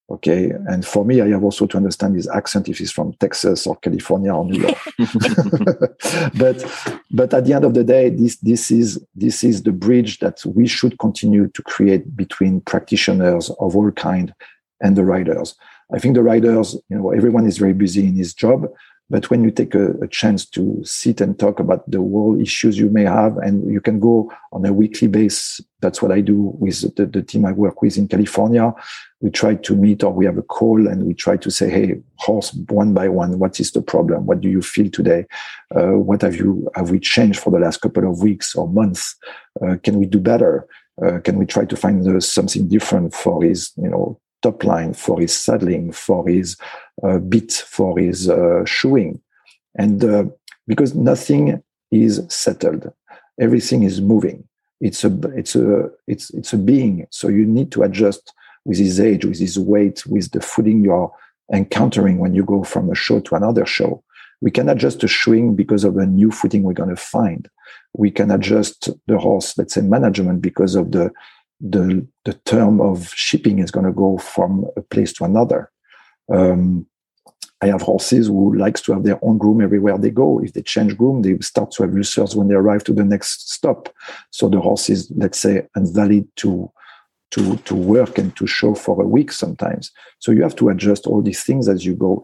Okay. 0.07 0.51
And 0.67 0.85
for 0.85 1.03
me, 1.03 1.21
I 1.21 1.29
have 1.29 1.43
also 1.43 1.65
to 1.65 1.77
understand 1.77 2.15
his 2.15 2.27
accent 2.27 2.69
if 2.69 2.77
he's 2.77 2.91
from 2.91 3.13
Texas 3.13 3.65
or 3.65 3.75
California 3.77 4.33
or 4.33 4.45
New 4.45 4.61
York. 4.61 4.77
but 6.37 6.63
but 7.11 7.33
at 7.33 7.45
the 7.45 7.53
end 7.53 7.65
of 7.65 7.73
the 7.73 7.83
day, 7.83 8.09
this 8.09 8.35
this 8.37 8.69
is 8.69 9.03
this 9.15 9.43
is 9.43 9.63
the 9.63 9.71
bridge 9.71 10.19
that 10.19 10.45
we 10.45 10.67
should 10.67 10.99
continue 10.99 11.47
to 11.49 11.63
create 11.63 12.15
between 12.15 12.61
practitioners 12.61 13.49
of 13.59 13.75
all 13.75 13.91
kind 13.91 14.33
and 14.81 14.95
the 14.95 15.03
riders. 15.03 15.55
I 15.93 15.99
think 15.99 16.15
the 16.15 16.23
riders, 16.23 16.75
you 16.89 16.97
know, 16.97 17.11
everyone 17.11 17.45
is 17.45 17.57
very 17.57 17.73
busy 17.73 18.07
in 18.07 18.15
his 18.15 18.33
job, 18.33 18.67
but 19.09 19.29
when 19.29 19.43
you 19.43 19.51
take 19.51 19.75
a, 19.75 19.91
a, 20.01 20.07
chance 20.07 20.45
to 20.45 20.83
sit 20.83 21.21
and 21.21 21.37
talk 21.37 21.59
about 21.59 21.89
the 21.89 22.01
world 22.01 22.41
issues 22.41 22.79
you 22.79 22.89
may 22.89 23.03
have, 23.03 23.37
and 23.37 23.71
you 23.71 23.79
can 23.79 23.99
go 23.99 24.31
on 24.51 24.65
a 24.65 24.73
weekly 24.73 25.07
basis, 25.07 25.61
that's 25.79 26.01
what 26.01 26.11
I 26.11 26.21
do 26.21 26.55
with 26.57 26.95
the, 26.95 27.05
the 27.05 27.21
team 27.21 27.45
I 27.45 27.51
work 27.51 27.83
with 27.83 27.97
in 27.97 28.07
California. 28.07 28.73
We 29.21 29.29
try 29.29 29.55
to 29.55 29.75
meet 29.75 30.03
or 30.03 30.11
we 30.11 30.25
have 30.25 30.39
a 30.39 30.41
call 30.41 30.87
and 30.87 31.03
we 31.03 31.13
try 31.13 31.37
to 31.37 31.51
say, 31.51 31.69
hey, 31.69 32.01
horse, 32.17 32.51
one 32.69 32.95
by 32.95 33.07
one, 33.09 33.37
what 33.37 33.59
is 33.59 33.71
the 33.71 33.81
problem? 33.81 34.25
What 34.25 34.41
do 34.41 34.49
you 34.49 34.63
feel 34.63 34.89
today? 34.89 35.27
Uh, 35.75 35.99
what 35.99 36.23
have 36.23 36.35
you 36.35 36.67
have 36.73 36.89
we 36.89 36.99
changed 36.99 37.39
for 37.39 37.51
the 37.51 37.59
last 37.59 37.81
couple 37.81 38.09
of 38.09 38.23
weeks 38.23 38.55
or 38.55 38.67
months? 38.67 39.15
Uh, 39.61 39.75
can 39.83 39.99
we 39.99 40.07
do 40.07 40.19
better? 40.19 40.67
Uh, 41.03 41.19
can 41.19 41.37
we 41.37 41.45
try 41.45 41.65
to 41.65 41.75
find 41.75 42.07
uh, 42.07 42.19
something 42.19 42.67
different 42.67 43.13
for 43.13 43.43
his, 43.43 43.71
you 43.77 43.89
know, 43.89 44.19
top 44.41 44.63
line, 44.63 44.93
for 44.93 45.19
his 45.19 45.35
saddling, 45.35 45.91
for 45.91 46.27
his 46.27 46.57
bit, 47.03 47.51
for 47.51 47.97
his 47.99 48.29
uh, 48.29 48.63
shoeing. 48.65 49.21
And 49.77 50.03
uh, 50.03 50.25
because 50.67 50.95
nothing 50.95 51.61
is 51.91 52.21
settled, 52.29 52.91
everything 53.39 53.83
is 53.83 54.01
moving. 54.01 54.47
It's 54.81 55.03
a, 55.03 55.11
it's 55.35 55.55
a, 55.55 55.89
it's, 56.07 56.29
it's 56.31 56.53
a 56.53 56.57
being. 56.57 57.07
So 57.11 57.27
you 57.27 57.45
need 57.45 57.71
to 57.73 57.83
adjust 57.83 58.33
with 58.65 58.77
his 58.77 58.99
age, 58.99 59.25
with 59.25 59.39
his 59.39 59.57
weight, 59.57 60.05
with 60.05 60.31
the 60.31 60.41
footing 60.41 60.83
you're 60.83 61.11
encountering 61.53 62.17
when 62.17 62.33
you 62.33 62.43
go 62.43 62.63
from 62.63 62.89
a 62.89 62.95
show 62.95 63.19
to 63.21 63.35
another 63.35 63.65
show. 63.65 64.03
We 64.41 64.51
can 64.51 64.69
adjust 64.69 64.99
the 64.99 65.07
shoeing 65.07 65.55
because 65.55 65.83
of 65.83 65.97
a 65.97 66.05
new 66.05 66.31
footing 66.31 66.63
we're 66.63 66.73
going 66.73 66.89
to 66.89 66.95
find. 66.95 67.49
We 67.93 68.11
can 68.11 68.31
adjust 68.31 68.89
the 69.07 69.17
horse, 69.17 69.57
let's 69.57 69.75
say 69.75 69.81
management, 69.81 70.41
because 70.41 70.75
of 70.75 70.91
the 70.91 71.11
the 71.61 72.05
the 72.25 72.33
term 72.45 72.81
of 72.81 73.07
shipping 73.15 73.59
is 73.59 73.71
going 73.71 73.85
to 73.85 73.93
go 73.93 74.17
from 74.17 74.65
a 74.75 74.81
place 74.81 75.13
to 75.13 75.23
another. 75.23 75.71
Um, 76.31 76.87
I 77.61 77.67
have 77.67 77.81
horses 77.81 78.27
who 78.27 78.55
likes 78.55 78.81
to 78.81 78.93
have 78.93 79.03
their 79.03 79.17
own 79.23 79.37
groom 79.37 79.61
everywhere 79.61 79.97
they 79.97 80.11
go. 80.11 80.39
If 80.39 80.53
they 80.53 80.61
change 80.61 80.97
groom, 80.97 81.21
they 81.21 81.37
start 81.39 81.71
to 81.71 81.83
have 81.83 81.95
ulcers 81.95 82.35
when 82.35 82.47
they 82.47 82.55
arrive 82.55 82.83
to 82.85 82.93
the 82.93 83.03
next 83.03 83.51
stop. 83.51 83.89
So 84.31 84.49
the 84.49 84.59
horse 84.59 84.89
is, 84.89 85.11
let's 85.15 85.39
say, 85.39 85.67
invalid 85.75 86.27
to 86.37 86.71
to 87.31 87.57
to 87.57 87.75
work 87.75 88.17
and 88.17 88.35
to 88.35 88.45
show 88.45 88.75
for 88.75 89.01
a 89.01 89.07
week 89.07 89.31
sometimes. 89.31 89.91
So 90.19 90.31
you 90.31 90.43
have 90.43 90.55
to 90.57 90.69
adjust 90.69 91.07
all 91.07 91.21
these 91.21 91.43
things 91.43 91.67
as 91.67 91.85
you 91.85 91.95
go. 91.95 92.23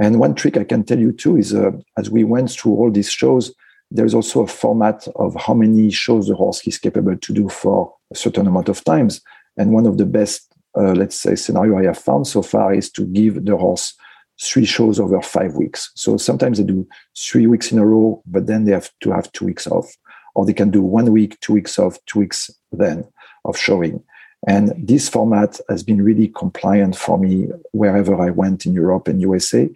And 0.00 0.20
one 0.20 0.34
trick 0.34 0.56
I 0.56 0.64
can 0.64 0.84
tell 0.84 0.98
you 0.98 1.12
too 1.12 1.36
is, 1.36 1.54
uh, 1.54 1.72
as 1.96 2.10
we 2.10 2.24
went 2.24 2.50
through 2.50 2.74
all 2.74 2.90
these 2.90 3.10
shows, 3.10 3.54
there's 3.90 4.14
also 4.14 4.42
a 4.42 4.46
format 4.46 5.08
of 5.16 5.34
how 5.34 5.54
many 5.54 5.90
shows 5.90 6.28
the 6.28 6.34
horse 6.34 6.66
is 6.66 6.78
capable 6.78 7.16
to 7.16 7.32
do 7.32 7.48
for 7.48 7.94
a 8.12 8.14
certain 8.14 8.46
amount 8.46 8.68
of 8.68 8.84
times. 8.84 9.20
And 9.56 9.72
one 9.72 9.86
of 9.86 9.98
the 9.98 10.06
best, 10.06 10.47
Uh, 10.78 10.92
let's 10.92 11.16
say, 11.16 11.34
scenario 11.34 11.78
I 11.78 11.84
have 11.84 11.98
found 11.98 12.26
so 12.26 12.42
far 12.42 12.72
is 12.72 12.90
to 12.92 13.04
give 13.06 13.44
the 13.44 13.56
horse 13.56 13.94
three 14.40 14.64
shows 14.64 15.00
over 15.00 15.20
five 15.20 15.54
weeks. 15.54 15.90
So 15.96 16.16
sometimes 16.16 16.58
they 16.58 16.64
do 16.64 16.86
three 17.16 17.46
weeks 17.46 17.72
in 17.72 17.78
a 17.78 17.86
row, 17.86 18.22
but 18.26 18.46
then 18.46 18.64
they 18.64 18.72
have 18.72 18.90
to 19.00 19.10
have 19.10 19.32
two 19.32 19.46
weeks 19.46 19.66
off. 19.66 19.90
Or 20.34 20.46
they 20.46 20.52
can 20.52 20.70
do 20.70 20.82
one 20.82 21.10
week, 21.10 21.40
two 21.40 21.54
weeks 21.54 21.78
off, 21.78 21.98
two 22.06 22.20
weeks 22.20 22.50
then 22.70 23.04
of 23.44 23.58
showing. 23.58 24.02
And 24.46 24.72
this 24.78 25.08
format 25.08 25.58
has 25.68 25.82
been 25.82 26.00
really 26.00 26.28
compliant 26.28 26.94
for 26.94 27.18
me 27.18 27.48
wherever 27.72 28.14
I 28.14 28.30
went 28.30 28.64
in 28.64 28.72
Europe 28.72 29.08
and 29.08 29.20
USA 29.20 29.68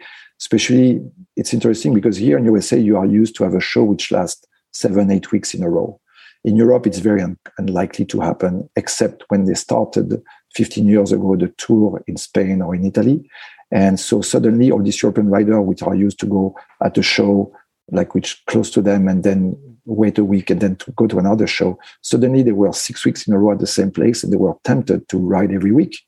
especially 0.43 1.01
it's 1.37 1.55
interesting 1.55 1.95
because 1.95 2.17
here 2.17 2.37
in 2.37 2.45
USA 2.45 2.77
you 2.77 2.97
are 2.97 3.07
used 3.07 3.37
to 3.37 3.45
have 3.45 3.55
a 3.55 3.61
show 3.61 3.85
which 3.85 4.11
lasts 4.11 4.45
seven, 4.73 5.11
eight 5.11 5.31
weeks 5.31 5.55
in 5.55 5.63
a 5.63 5.71
row. 5.71 6.01
In 6.45 6.57
Europe, 6.57 6.89
it's 6.89 6.99
very 6.99 7.23
un- 7.23 7.39
unlikely 7.59 8.05
to 8.07 8.21
happen, 8.21 8.69
except 8.75 9.23
when 9.29 9.45
they 9.45 9.55
started 9.55 10.21
15 10.55 10.87
years 10.87 11.13
ago 11.13 11.37
the 11.37 11.49
tour 11.59 12.03
in 12.07 12.17
Spain 12.17 12.63
or 12.63 12.75
in 12.75 12.85
Italy. 12.85 13.29
And 13.71 13.99
so 13.99 14.21
suddenly 14.21 14.71
all 14.71 14.83
these 14.83 15.03
European 15.03 15.29
riders 15.29 15.61
which 15.61 15.83
are 15.83 15.95
used 15.95 16.21
to 16.21 16.27
go 16.27 16.55
at 16.83 16.99
a 16.99 17.03
show 17.03 17.53
like 17.91 18.15
which 18.15 18.45
close 18.47 18.71
to 18.71 18.83
them 18.83 19.09
and 19.09 19.25
then 19.25 19.57
wait 19.85 20.19
a 20.19 20.25
week 20.25 20.51
and 20.51 20.61
then 20.61 20.77
to 20.77 20.93
go 20.93 21.07
to 21.07 21.19
another 21.19 21.47
show, 21.47 21.79
suddenly 22.03 22.43
they 22.43 22.53
were 22.53 22.73
six 22.73 23.05
weeks 23.05 23.27
in 23.27 23.35
a 23.35 23.39
row 23.39 23.53
at 23.53 23.59
the 23.59 23.67
same 23.67 23.91
place 23.91 24.23
and 24.23 24.33
they 24.33 24.37
were 24.37 24.55
tempted 24.65 25.09
to 25.09 25.19
ride 25.19 25.53
every 25.53 25.73
week. 25.73 25.99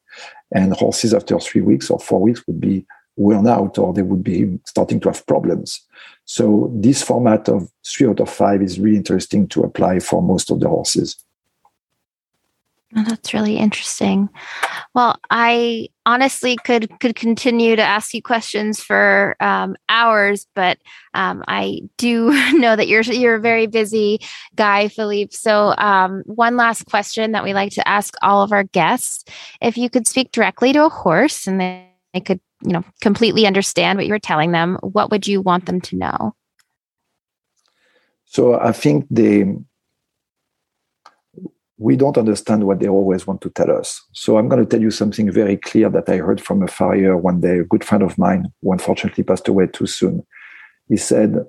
And 0.55 0.73
horses 0.75 1.13
after 1.13 1.39
three 1.41 1.61
weeks 1.61 1.91
or 1.91 1.99
four 1.99 2.21
weeks 2.21 2.43
would 2.47 2.61
be 2.61 2.87
worn 3.17 3.47
out 3.47 3.79
or 3.79 3.93
they 3.93 4.03
would 4.03 4.23
be 4.23 4.59
starting 4.67 5.01
to 5.01 5.09
have 5.09 5.27
problems. 5.27 5.81
So 6.25 6.73
this 6.75 7.03
format 7.03 7.49
of 7.49 7.69
three 7.87 8.09
out 8.09 8.21
of 8.21 8.31
five 8.31 8.63
is 8.63 8.81
really 8.81 8.97
interesting 8.97 9.49
to 9.49 9.63
apply 9.63 10.01
for 10.01 10.23
most 10.23 10.51
of 10.51 10.61
the 10.61 10.69
horses. 10.69 11.17
Oh, 12.97 13.03
that's 13.03 13.35
really 13.35 13.57
interesting. 13.57 14.29
Well, 14.95 15.19
I 15.29 15.89
honestly 16.07 16.57
could 16.57 16.89
could 17.01 17.17
continue 17.17 17.75
to 17.75 17.83
ask 17.83 18.15
you 18.15 18.23
questions 18.23 18.81
for 18.81 19.37
um, 19.41 19.75
hours, 19.89 20.47
but 20.55 20.79
um, 21.13 21.43
I 21.49 21.81
do 21.97 22.31
know 22.53 22.77
that 22.77 22.87
you're 22.87 23.03
you're 23.03 23.35
a 23.35 23.41
very 23.41 23.67
busy 23.67 24.21
guy, 24.55 24.89
Philippe. 24.89 25.35
So, 25.35 25.75
um, 25.77 26.23
one 26.27 26.57
last 26.57 26.87
question 26.87 27.33
that 27.33 27.43
we 27.43 27.53
like 27.53 27.73
to 27.73 27.89
ask 27.89 28.15
all 28.23 28.43
of 28.43 28.53
our 28.53 28.65
guests: 28.65 29.25
If 29.61 29.77
you 29.77 29.91
could 29.91 30.07
speak 30.07 30.31
directly 30.31 30.73
to 30.73 30.85
a 30.85 30.89
horse 30.89 31.49
and 31.49 31.61
they 31.61 32.21
could 32.25 32.41
you 32.63 32.73
know 32.73 32.85
completely 33.01 33.47
understand 33.47 33.99
what 33.99 34.07
you 34.07 34.13
were 34.13 34.19
telling 34.19 34.53
them 34.53 34.79
what 34.81 35.11
would 35.11 35.27
you 35.27 35.41
want 35.41 35.67
them 35.67 35.81
to 35.81 35.97
know 35.97 36.35
so 38.25 38.59
i 38.61 38.73
think 38.73 39.07
the 39.11 39.45
we 41.77 41.97
don't 41.97 42.19
understand 42.19 42.65
what 42.65 42.79
they 42.79 42.89
always 42.89 43.27
want 43.27 43.41
to 43.41 43.51
tell 43.51 43.71
us. 43.71 44.01
So 44.13 44.39
I'm 44.39 44.49
going 44.49 44.65
to 44.65 44.69
tell 44.69 44.81
you 44.81 44.91
something 44.91 45.31
very 45.31 45.57
clear 45.57 45.91
that 45.91 46.09
I 46.09 46.19
heard 46.19 46.41
from 46.41 46.63
a 46.63 46.69
farrier 46.69 47.17
one 47.17 47.41
day, 47.41 47.59
a 47.59 47.65
good 47.65 47.83
friend 47.85 48.03
of 48.03 48.17
mine 48.17 48.53
who 48.63 48.73
unfortunately 48.73 49.25
passed 49.25 49.49
away 49.49 49.67
too 49.67 49.87
soon. 49.87 50.25
He 50.89 50.97
said, 50.97 51.45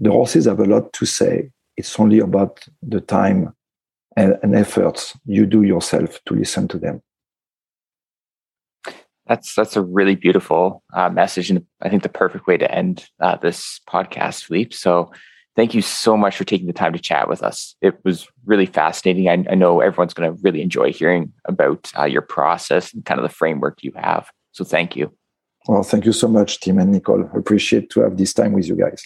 The 0.00 0.10
horses 0.10 0.46
have 0.46 0.60
a 0.60 0.64
lot 0.64 0.92
to 0.94 1.06
say. 1.06 1.50
It's 1.76 1.98
only 1.98 2.20
about 2.20 2.64
the 2.82 3.00
time 3.00 3.52
and, 4.16 4.38
and 4.42 4.54
efforts 4.54 5.16
you 5.26 5.46
do 5.46 5.62
yourself 5.62 6.20
to 6.26 6.34
listen 6.34 6.68
to 6.68 6.78
them. 6.78 7.02
That's 9.26 9.54
that's 9.54 9.76
a 9.76 9.82
really 9.82 10.16
beautiful 10.16 10.82
uh, 10.92 11.08
message, 11.08 11.48
and 11.48 11.64
I 11.80 11.88
think 11.88 12.02
the 12.02 12.10
perfect 12.10 12.46
way 12.46 12.58
to 12.58 12.70
end 12.70 13.08
uh, 13.20 13.36
this 13.36 13.80
podcast, 13.88 14.44
Philippe. 14.44 14.76
So, 14.76 15.10
thank 15.56 15.74
you 15.74 15.82
so 15.82 16.16
much 16.16 16.36
for 16.36 16.44
taking 16.44 16.66
the 16.66 16.72
time 16.72 16.92
to 16.92 16.98
chat 16.98 17.28
with 17.28 17.42
us. 17.42 17.76
It 17.80 17.98
was 18.04 18.28
really 18.44 18.66
fascinating. 18.66 19.28
I, 19.28 19.44
I 19.50 19.54
know 19.54 19.80
everyone's 19.80 20.14
going 20.14 20.34
to 20.34 20.40
really 20.42 20.62
enjoy 20.62 20.92
hearing 20.92 21.32
about 21.44 21.90
uh, 21.98 22.04
your 22.04 22.22
process 22.22 22.92
and 22.92 23.04
kind 23.04 23.18
of 23.18 23.22
the 23.22 23.34
framework 23.34 23.82
you 23.82 23.92
have. 23.96 24.30
So, 24.52 24.64
thank 24.64 24.96
you. 24.96 25.12
Well, 25.66 25.82
thank 25.82 26.04
you 26.04 26.12
so 26.12 26.28
much, 26.28 26.60
Tim 26.60 26.78
and 26.78 26.92
Nicole. 26.92 27.28
Appreciate 27.34 27.90
to 27.90 28.00
have 28.00 28.16
this 28.16 28.34
time 28.34 28.52
with 28.52 28.68
you 28.68 28.76
guys. 28.76 29.02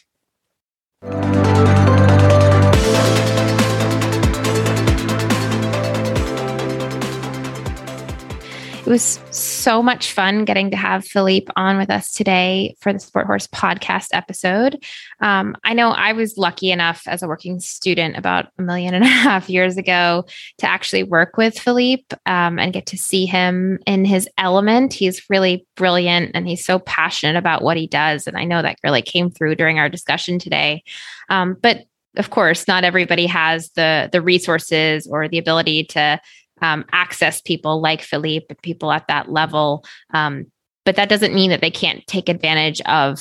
It 8.89 8.93
was 8.93 9.21
so 9.31 9.83
much 9.83 10.13
fun 10.13 10.47
getting 10.47 10.71
to 10.71 10.77
have 10.79 11.05
Philippe 11.05 11.53
on 11.57 11.77
with 11.77 11.91
us 11.91 12.11
today 12.11 12.75
for 12.81 12.91
the 12.91 12.99
Sport 12.99 13.27
Horse 13.27 13.47
podcast 13.47 14.07
episode. 14.15 14.83
Um, 15.21 15.57
I 15.63 15.75
know 15.75 15.91
I 15.91 16.15
was 16.15 16.39
lucky 16.39 16.71
enough 16.71 17.03
as 17.07 17.23
a 17.23 17.29
working 17.29 17.61
student 17.61 18.17
about 18.17 18.47
a 18.59 18.63
million 18.63 18.95
and 18.95 19.05
a 19.05 19.07
half 19.29 19.51
years 19.51 19.77
ago 19.77 20.25
to 20.57 20.67
actually 20.67 21.03
work 21.03 21.37
with 21.37 21.59
Philippe 21.59 22.17
um, 22.25 22.59
and 22.59 22.73
get 22.73 22.87
to 22.87 22.97
see 22.97 23.27
him 23.27 23.79
in 23.87 24.07
his 24.07 24.27
element. 24.39 24.95
He's 24.95 25.29
really 25.29 25.67
brilliant 25.77 26.31
and 26.33 26.49
he's 26.49 26.65
so 26.65 26.79
passionate 26.79 27.37
about 27.37 27.61
what 27.61 27.77
he 27.77 27.87
does. 27.87 28.27
And 28.27 28.39
I 28.39 28.45
know 28.45 28.63
that 28.63 28.79
really 28.83 29.03
came 29.03 29.31
through 29.31 29.57
during 29.57 29.79
our 29.79 29.91
discussion 29.91 30.39
today. 30.39 30.83
Um, 31.29 31.59
but 31.61 31.85
of 32.17 32.31
course, 32.31 32.67
not 32.67 32.85
everybody 32.85 33.27
has 33.27 33.69
the 33.73 34.09
the 34.11 34.23
resources 34.23 35.07
or 35.07 35.29
the 35.29 35.39
ability 35.39 35.85
to 35.85 36.19
um, 36.63 36.85
access 36.93 37.41
people 37.41 37.81
like 37.81 38.03
Philippe 38.03 38.55
people 38.63 38.93
at 38.93 39.09
that 39.09 39.31
level. 39.31 39.85
Um, 40.13 40.47
but 40.85 40.97
that 40.97 41.09
doesn't 41.09 41.35
mean 41.35 41.51
that 41.51 41.61
they 41.61 41.71
can't 41.71 42.07
take 42.07 42.29
advantage 42.29 42.81
of 42.83 43.21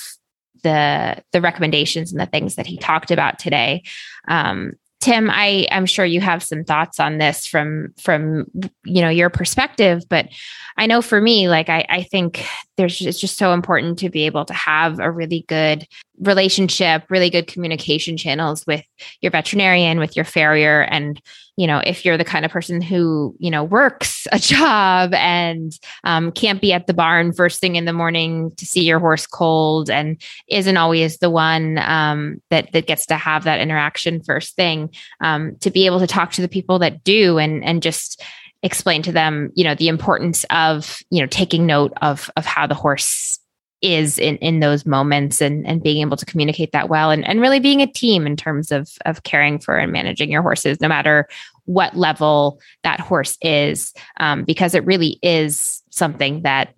the 0.63 1.23
the 1.34 1.41
recommendations 1.41 2.12
and 2.12 2.19
the 2.19 2.26
things 2.26 2.56
that 2.56 2.65
he 2.65 2.78
talked 2.78 3.12
about 3.12 3.39
today. 3.39 3.84
Um, 4.28 4.73
Tim, 5.00 5.30
I 5.30 5.67
I'm 5.71 5.86
sure 5.86 6.06
you 6.06 6.21
have 6.21 6.41
some 6.41 6.63
thoughts 6.63 7.00
on 7.00 7.19
this 7.19 7.45
from 7.45 7.93
from 8.02 8.45
you 8.84 9.02
know 9.02 9.10
your 9.10 9.30
perspective, 9.30 10.04
but 10.10 10.28
I 10.76 10.88
know 10.88 11.02
for 11.02 11.21
me, 11.21 11.47
like 11.50 11.69
I 11.69 11.86
I 11.88 12.04
think 12.04 12.45
there's 12.78 13.00
it's 13.02 13.19
just 13.19 13.38
so 13.38 13.54
important 13.54 14.00
to 14.00 14.10
be 14.10 14.26
able 14.26 14.45
to 14.45 14.54
have 14.54 15.00
a 15.00 15.12
really 15.12 15.45
good 15.47 15.88
relationship, 16.19 17.04
really 17.10 17.30
good 17.30 17.47
communication 17.47 18.17
channels 18.17 18.65
with 18.65 18.84
your 19.21 19.32
veterinarian, 19.32 20.00
with 20.00 20.15
your 20.15 20.26
farrier, 20.26 20.82
and 20.82 21.21
you 21.57 21.67
know 21.67 21.81
if 21.83 22.05
you're 22.05 22.17
the 22.17 22.23
kind 22.23 22.45
of 22.45 22.51
person 22.51 22.81
who 22.81 23.35
you 23.39 23.51
know 23.51 23.63
works 23.63 24.27
a 24.31 24.39
job 24.39 25.13
and 25.13 25.77
um, 26.05 26.31
can't 26.31 26.61
be 26.61 26.71
at 26.71 26.87
the 26.87 26.93
barn 26.93 27.33
first 27.33 27.59
thing 27.59 27.75
in 27.75 27.85
the 27.85 27.93
morning 27.93 28.51
to 28.55 28.65
see 28.65 28.83
your 28.83 28.99
horse 28.99 29.27
cold 29.27 29.89
and 29.89 30.21
isn't 30.47 30.77
always 30.77 31.17
the 31.17 31.29
one 31.29 31.77
um, 31.79 32.41
that 32.49 32.71
that 32.71 32.87
gets 32.87 33.05
to 33.07 33.15
have 33.15 33.43
that 33.43 33.59
interaction 33.59 34.21
first 34.23 34.55
thing 34.55 34.89
um, 35.21 35.57
to 35.57 35.69
be 35.69 35.85
able 35.85 35.99
to 35.99 36.07
talk 36.07 36.31
to 36.31 36.41
the 36.41 36.47
people 36.47 36.79
that 36.79 37.03
do 37.03 37.37
and 37.37 37.65
and 37.65 37.81
just 37.83 38.23
explain 38.63 39.01
to 39.01 39.11
them 39.11 39.51
you 39.55 39.63
know 39.63 39.75
the 39.75 39.87
importance 39.87 40.45
of 40.49 40.99
you 41.09 41.21
know 41.21 41.27
taking 41.27 41.65
note 41.65 41.93
of 42.01 42.29
of 42.37 42.45
how 42.45 42.65
the 42.65 42.75
horse 42.75 43.39
is 43.81 44.17
in 44.17 44.37
in 44.37 44.59
those 44.59 44.85
moments 44.85 45.39
and 45.39 45.65
and 45.67 45.83
being 45.83 46.01
able 46.01 46.17
to 46.17 46.25
communicate 46.25 46.71
that 46.71 46.89
well 46.89 47.11
and 47.11 47.25
and 47.27 47.39
really 47.39 47.59
being 47.59 47.81
a 47.81 47.87
team 47.87 48.25
in 48.25 48.35
terms 48.35 48.71
of 48.71 48.89
of 49.05 49.23
caring 49.23 49.59
for 49.59 49.77
and 49.77 49.91
managing 49.91 50.31
your 50.31 50.41
horses 50.41 50.81
no 50.81 50.87
matter 50.87 51.27
what 51.65 51.95
level 51.95 52.59
that 52.83 52.99
horse 52.99 53.37
is 53.41 53.93
um, 54.19 54.43
because 54.43 54.73
it 54.73 54.85
really 54.85 55.19
is 55.21 55.83
something 55.91 56.41
that 56.41 56.73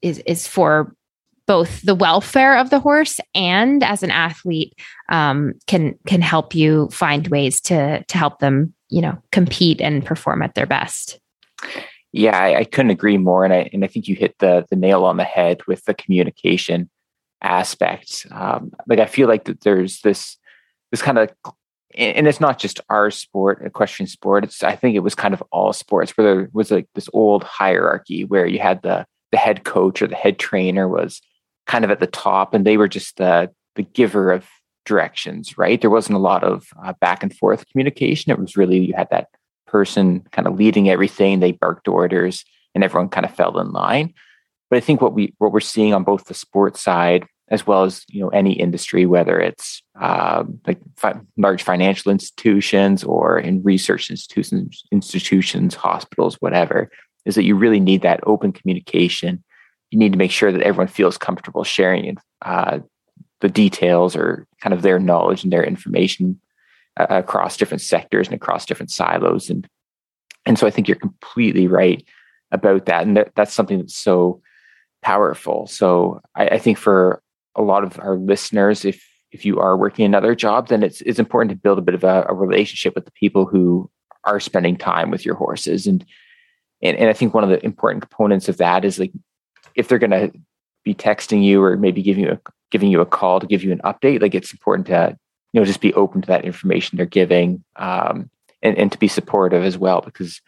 is 0.00 0.22
is 0.26 0.46
for 0.46 0.94
both 1.46 1.82
the 1.82 1.94
welfare 1.94 2.56
of 2.56 2.70
the 2.70 2.80
horse 2.80 3.20
and 3.34 3.82
as 3.82 4.02
an 4.02 4.10
athlete 4.10 4.74
um, 5.10 5.52
can 5.66 5.98
can 6.06 6.22
help 6.22 6.54
you 6.54 6.88
find 6.90 7.28
ways 7.28 7.60
to 7.60 8.02
to 8.04 8.16
help 8.16 8.38
them 8.38 8.72
you 8.88 9.02
know 9.02 9.18
compete 9.32 9.80
and 9.80 10.04
perform 10.06 10.40
at 10.40 10.54
their 10.54 10.66
best 10.66 11.20
yeah, 12.12 12.38
I, 12.38 12.58
I, 12.60 12.64
couldn't 12.64 12.90
agree 12.90 13.18
more, 13.18 13.44
and 13.44 13.52
I 13.52 13.68
and 13.72 13.84
I 13.84 13.86
think 13.86 14.08
you 14.08 14.14
hit 14.14 14.38
the 14.38 14.66
the 14.70 14.76
nail 14.76 15.04
on 15.04 15.18
the 15.18 15.24
head 15.24 15.66
with 15.66 15.84
the 15.84 15.94
communication 15.94 16.88
aspect. 17.42 18.26
Um, 18.30 18.72
like 18.86 18.98
I 18.98 19.06
feel 19.06 19.28
like 19.28 19.44
that 19.44 19.60
there's 19.60 20.00
this 20.00 20.38
this 20.90 21.02
kind 21.02 21.18
of, 21.18 21.30
and 21.94 22.26
it's 22.26 22.40
not 22.40 22.58
just 22.58 22.80
our 22.88 23.10
sport, 23.10 23.62
equestrian 23.64 24.08
sport. 24.08 24.44
It's 24.44 24.62
I 24.62 24.74
think 24.74 24.96
it 24.96 25.00
was 25.00 25.14
kind 25.14 25.34
of 25.34 25.42
all 25.52 25.72
sports 25.72 26.16
where 26.16 26.34
there 26.34 26.50
was 26.52 26.70
like 26.70 26.88
this 26.94 27.08
old 27.12 27.44
hierarchy 27.44 28.24
where 28.24 28.46
you 28.46 28.58
had 28.58 28.82
the 28.82 29.06
the 29.30 29.38
head 29.38 29.64
coach 29.64 30.00
or 30.00 30.06
the 30.06 30.14
head 30.14 30.38
trainer 30.38 30.88
was 30.88 31.20
kind 31.66 31.84
of 31.84 31.90
at 31.90 32.00
the 32.00 32.06
top, 32.06 32.54
and 32.54 32.64
they 32.64 32.78
were 32.78 32.88
just 32.88 33.18
the 33.18 33.50
the 33.76 33.82
giver 33.82 34.32
of 34.32 34.46
directions. 34.86 35.58
Right? 35.58 35.78
There 35.78 35.90
wasn't 35.90 36.16
a 36.16 36.22
lot 36.22 36.42
of 36.42 36.68
uh, 36.82 36.94
back 37.02 37.22
and 37.22 37.36
forth 37.36 37.68
communication. 37.68 38.32
It 38.32 38.38
was 38.38 38.56
really 38.56 38.78
you 38.78 38.94
had 38.94 39.10
that 39.10 39.28
person 39.68 40.26
kind 40.32 40.48
of 40.48 40.56
leading 40.56 40.88
everything. 40.88 41.40
They 41.40 41.52
barked 41.52 41.88
orders, 41.88 42.44
and 42.74 42.82
everyone 42.82 43.08
kind 43.08 43.26
of 43.26 43.34
fell 43.34 43.58
in 43.58 43.70
line. 43.70 44.14
But 44.70 44.76
I 44.76 44.80
think 44.80 45.00
what 45.00 45.14
we 45.14 45.34
what 45.38 45.52
we're 45.52 45.60
seeing 45.60 45.94
on 45.94 46.04
both 46.04 46.24
the 46.24 46.34
sports 46.34 46.80
side 46.80 47.26
as 47.50 47.66
well 47.66 47.84
as 47.84 48.04
you 48.08 48.20
know 48.20 48.28
any 48.28 48.52
industry, 48.52 49.06
whether 49.06 49.40
it's 49.40 49.82
uh, 50.00 50.44
like 50.66 50.78
fi- 50.96 51.20
large 51.36 51.62
financial 51.62 52.12
institutions 52.12 53.04
or 53.04 53.38
in 53.38 53.62
research 53.62 54.10
institutions, 54.10 54.84
institutions, 54.92 55.74
hospitals, 55.74 56.36
whatever, 56.40 56.90
is 57.24 57.34
that 57.34 57.44
you 57.44 57.56
really 57.56 57.80
need 57.80 58.02
that 58.02 58.20
open 58.24 58.52
communication. 58.52 59.42
You 59.90 59.98
need 59.98 60.12
to 60.12 60.18
make 60.18 60.30
sure 60.30 60.52
that 60.52 60.62
everyone 60.62 60.88
feels 60.88 61.16
comfortable 61.16 61.64
sharing 61.64 62.16
uh, 62.42 62.80
the 63.40 63.48
details 63.48 64.14
or 64.14 64.46
kind 64.60 64.74
of 64.74 64.82
their 64.82 64.98
knowledge 64.98 65.44
and 65.44 65.52
their 65.52 65.64
information 65.64 66.40
across 66.98 67.56
different 67.56 67.80
sectors 67.80 68.28
and 68.28 68.34
across 68.34 68.66
different 68.66 68.90
silos. 68.90 69.50
And 69.50 69.68
and 70.46 70.58
so 70.58 70.66
i 70.66 70.70
think 70.70 70.88
you're 70.88 70.96
completely 70.96 71.66
right 71.66 72.04
about 72.50 72.86
that. 72.86 73.06
And 73.06 73.16
that, 73.16 73.32
that's 73.34 73.52
something 73.52 73.78
that's 73.78 73.96
so 73.96 74.40
powerful. 75.02 75.66
So 75.66 76.22
I, 76.34 76.48
I 76.48 76.58
think 76.58 76.78
for 76.78 77.22
a 77.54 77.62
lot 77.62 77.84
of 77.84 77.98
our 78.00 78.16
listeners 78.16 78.84
if 78.84 79.04
if 79.30 79.44
you 79.44 79.60
are 79.60 79.76
working 79.76 80.06
another 80.06 80.34
job 80.34 80.68
then 80.68 80.82
it's 80.82 81.00
it's 81.02 81.18
important 81.18 81.50
to 81.50 81.56
build 81.56 81.78
a 81.78 81.82
bit 81.82 81.94
of 81.94 82.04
a, 82.04 82.24
a 82.28 82.34
relationship 82.34 82.94
with 82.94 83.04
the 83.04 83.12
people 83.12 83.44
who 83.44 83.90
are 84.24 84.40
spending 84.40 84.76
time 84.76 85.10
with 85.10 85.24
your 85.24 85.34
horses. 85.34 85.86
And 85.86 86.04
and, 86.82 86.96
and 86.96 87.08
i 87.08 87.12
think 87.12 87.34
one 87.34 87.44
of 87.44 87.50
the 87.50 87.64
important 87.64 88.02
components 88.02 88.48
of 88.48 88.56
that 88.58 88.84
is 88.84 88.98
like 88.98 89.12
if 89.74 89.88
they're 89.88 89.98
going 89.98 90.10
to 90.10 90.32
be 90.84 90.94
texting 90.94 91.44
you 91.44 91.62
or 91.62 91.76
maybe 91.76 92.02
giving 92.02 92.24
you 92.24 92.30
a 92.30 92.40
giving 92.70 92.90
you 92.90 93.00
a 93.00 93.06
call 93.06 93.40
to 93.40 93.46
give 93.46 93.64
you 93.64 93.72
an 93.72 93.80
update 93.84 94.20
like 94.20 94.34
it's 94.34 94.52
important 94.52 94.86
to 94.86 95.16
you 95.52 95.60
know 95.60 95.64
just 95.64 95.80
be 95.80 95.94
open 95.94 96.20
to 96.22 96.26
that 96.26 96.44
information 96.44 96.96
they're 96.96 97.06
giving 97.06 97.64
um, 97.76 98.30
and, 98.62 98.76
and 98.76 98.92
to 98.92 98.98
be 98.98 99.08
supportive 99.08 99.62
as 99.62 99.78
well 99.78 100.00
because 100.00 100.40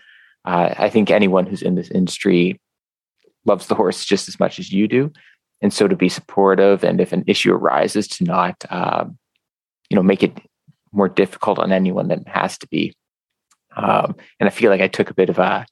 uh, 0.45 0.75
i 0.79 0.89
think 0.89 1.11
anyone 1.11 1.47
who's 1.47 1.63
in 1.63 1.75
this 1.75 1.91
industry 1.91 2.59
loves 3.45 3.67
the 3.67 3.75
horse 3.75 4.05
just 4.05 4.29
as 4.29 4.39
much 4.39 4.59
as 4.59 4.73
you 4.73 4.89
do. 4.89 5.13
And 5.63 5.73
so 5.73 5.89
to 5.89 5.97
be 5.97 6.09
supportive 6.09 6.85
and 6.85 7.01
if 7.01 7.13
an 7.13 7.25
issue 7.27 7.53
arises 7.53 8.09
to 8.09 8.25
not 8.25 8.65
um, 8.71 9.19
you 9.89 9.97
know 9.97 10.03
make 10.03 10.23
it 10.23 10.39
more 10.93 11.09
difficult 11.09 11.59
on 11.59 11.73
anyone 11.73 12.09
than 12.09 12.21
it 12.21 12.29
has 12.29 12.59
to 12.59 12.69
be. 12.69 12.95
Um, 13.77 14.17
and 14.41 14.49
i 14.49 14.51
feel 14.51 14.69
like 14.69 14.81
i 14.81 14.89
took 14.89 15.11
a 15.11 15.15
bit 15.15 15.31
of 15.31 15.39
a 15.39 15.65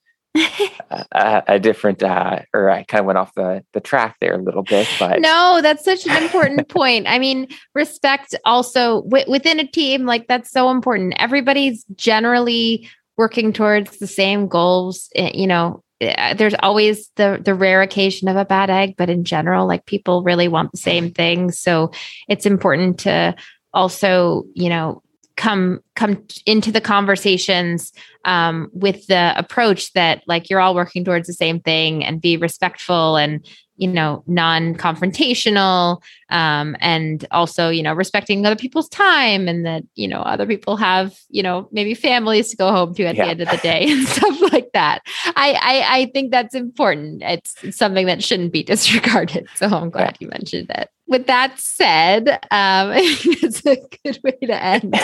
a, 0.91 1.43
a, 1.47 1.59
different 1.59 2.03
uh, 2.03 2.41
or 2.55 2.71
i 2.71 2.83
kind 2.85 3.01
of 3.01 3.07
went 3.07 3.19
off 3.19 3.35
the 3.35 3.65
the 3.73 3.81
track 3.81 4.17
there 4.21 4.35
a 4.35 4.43
little 4.43 4.63
bit 4.63 4.89
but 4.99 5.21
no 5.21 5.61
that's 5.63 5.85
such 5.85 6.07
an 6.07 6.23
important 6.23 6.69
point. 6.69 7.07
I 7.09 7.19
mean 7.19 7.49
respect 7.75 8.35
also 8.45 9.03
w- 9.03 9.31
within 9.31 9.61
a 9.61 9.67
team 9.67 10.07
like 10.07 10.29
that's 10.29 10.51
so 10.51 10.71
important. 10.71 11.15
Everybody's 11.19 11.85
generally 11.97 12.89
working 13.17 13.53
towards 13.53 13.99
the 13.99 14.07
same 14.07 14.49
goals 14.49 15.09
eh, 15.15 15.31
you 15.35 15.47
know 15.47 15.83
eh, 16.01 16.35
there's 16.35 16.55
always 16.61 17.11
the 17.17 17.41
the 17.43 17.55
rare 17.55 17.83
occasion 17.83 18.29
of 18.29 18.37
a 18.37 18.45
bad 18.45 18.71
egg 18.71 18.95
but 18.97 19.11
in 19.11 19.25
general 19.25 19.67
like 19.67 19.87
people 19.87 20.23
really 20.23 20.49
want 20.49 20.73
the 20.73 20.79
same 20.79 21.11
thing. 21.11 21.51
So 21.51 21.91
it's 22.29 22.47
important 22.47 23.01
to 23.01 23.35
also 23.75 24.45
you 24.55 24.69
know 24.69 25.03
come 25.39 25.79
come 25.95 26.23
into 26.45 26.71
the 26.71 26.81
conversations 26.81 27.93
um, 28.27 28.69
with 28.73 29.07
the 29.07 29.33
approach 29.37 29.93
that 29.93 30.23
like 30.27 30.51
you're 30.51 30.61
all 30.61 30.75
working 30.75 31.05
towards 31.05 31.29
the 31.29 31.33
same 31.33 31.61
thing 31.61 32.05
and 32.05 32.21
be 32.21 32.37
respectful 32.37 33.17
and 33.17 33.47
you 33.79 33.89
know, 33.89 34.25
non-confrontational, 34.27 36.03
um, 36.31 36.77
and 36.81 37.25
also, 37.31 37.71
you 37.71 37.83
know, 37.83 37.95
respecting 37.95 38.45
other 38.45 38.57
people's 38.57 38.89
time 38.89 39.49
and 39.49 39.65
that, 39.65 39.85
you 39.95 40.09
know, 40.09 40.21
other 40.21 40.47
people 40.47 40.77
have, 40.77 41.17
you 41.31 41.43
know, 41.43 41.69
maybe 41.71 41.95
families 41.95 42.51
to 42.51 42.57
go 42.57 42.71
home 42.71 42.93
to 42.95 43.05
at 43.05 43.15
yeah. 43.15 43.25
the 43.25 43.31
end 43.31 43.41
of 43.41 43.49
the 43.49 43.57
day 43.59 43.87
and 43.89 44.07
stuff 44.07 44.53
like 44.53 44.71
that. 44.75 45.01
I, 45.37 45.53
I, 45.63 46.01
I 46.01 46.07
think 46.13 46.33
that's 46.33 46.55
important. 46.55 47.23
It's, 47.23 47.55
it's 47.63 47.79
something 47.79 48.07
that 48.07 48.23
shouldn't 48.23 48.53
be 48.53 48.63
disregarded. 48.65 49.49
So 49.55 49.69
I'm 49.69 49.91
glad 49.91 50.17
you 50.21 50.29
mentioned 50.29 50.71
it. 50.71 50.91
With 51.07 51.27
that 51.29 51.59
said, 51.59 52.29
um, 52.51 52.91
it's 52.95 53.65
a 53.65 53.77
good 54.05 54.19
way 54.25 54.37
to 54.43 54.63
end 54.63 54.95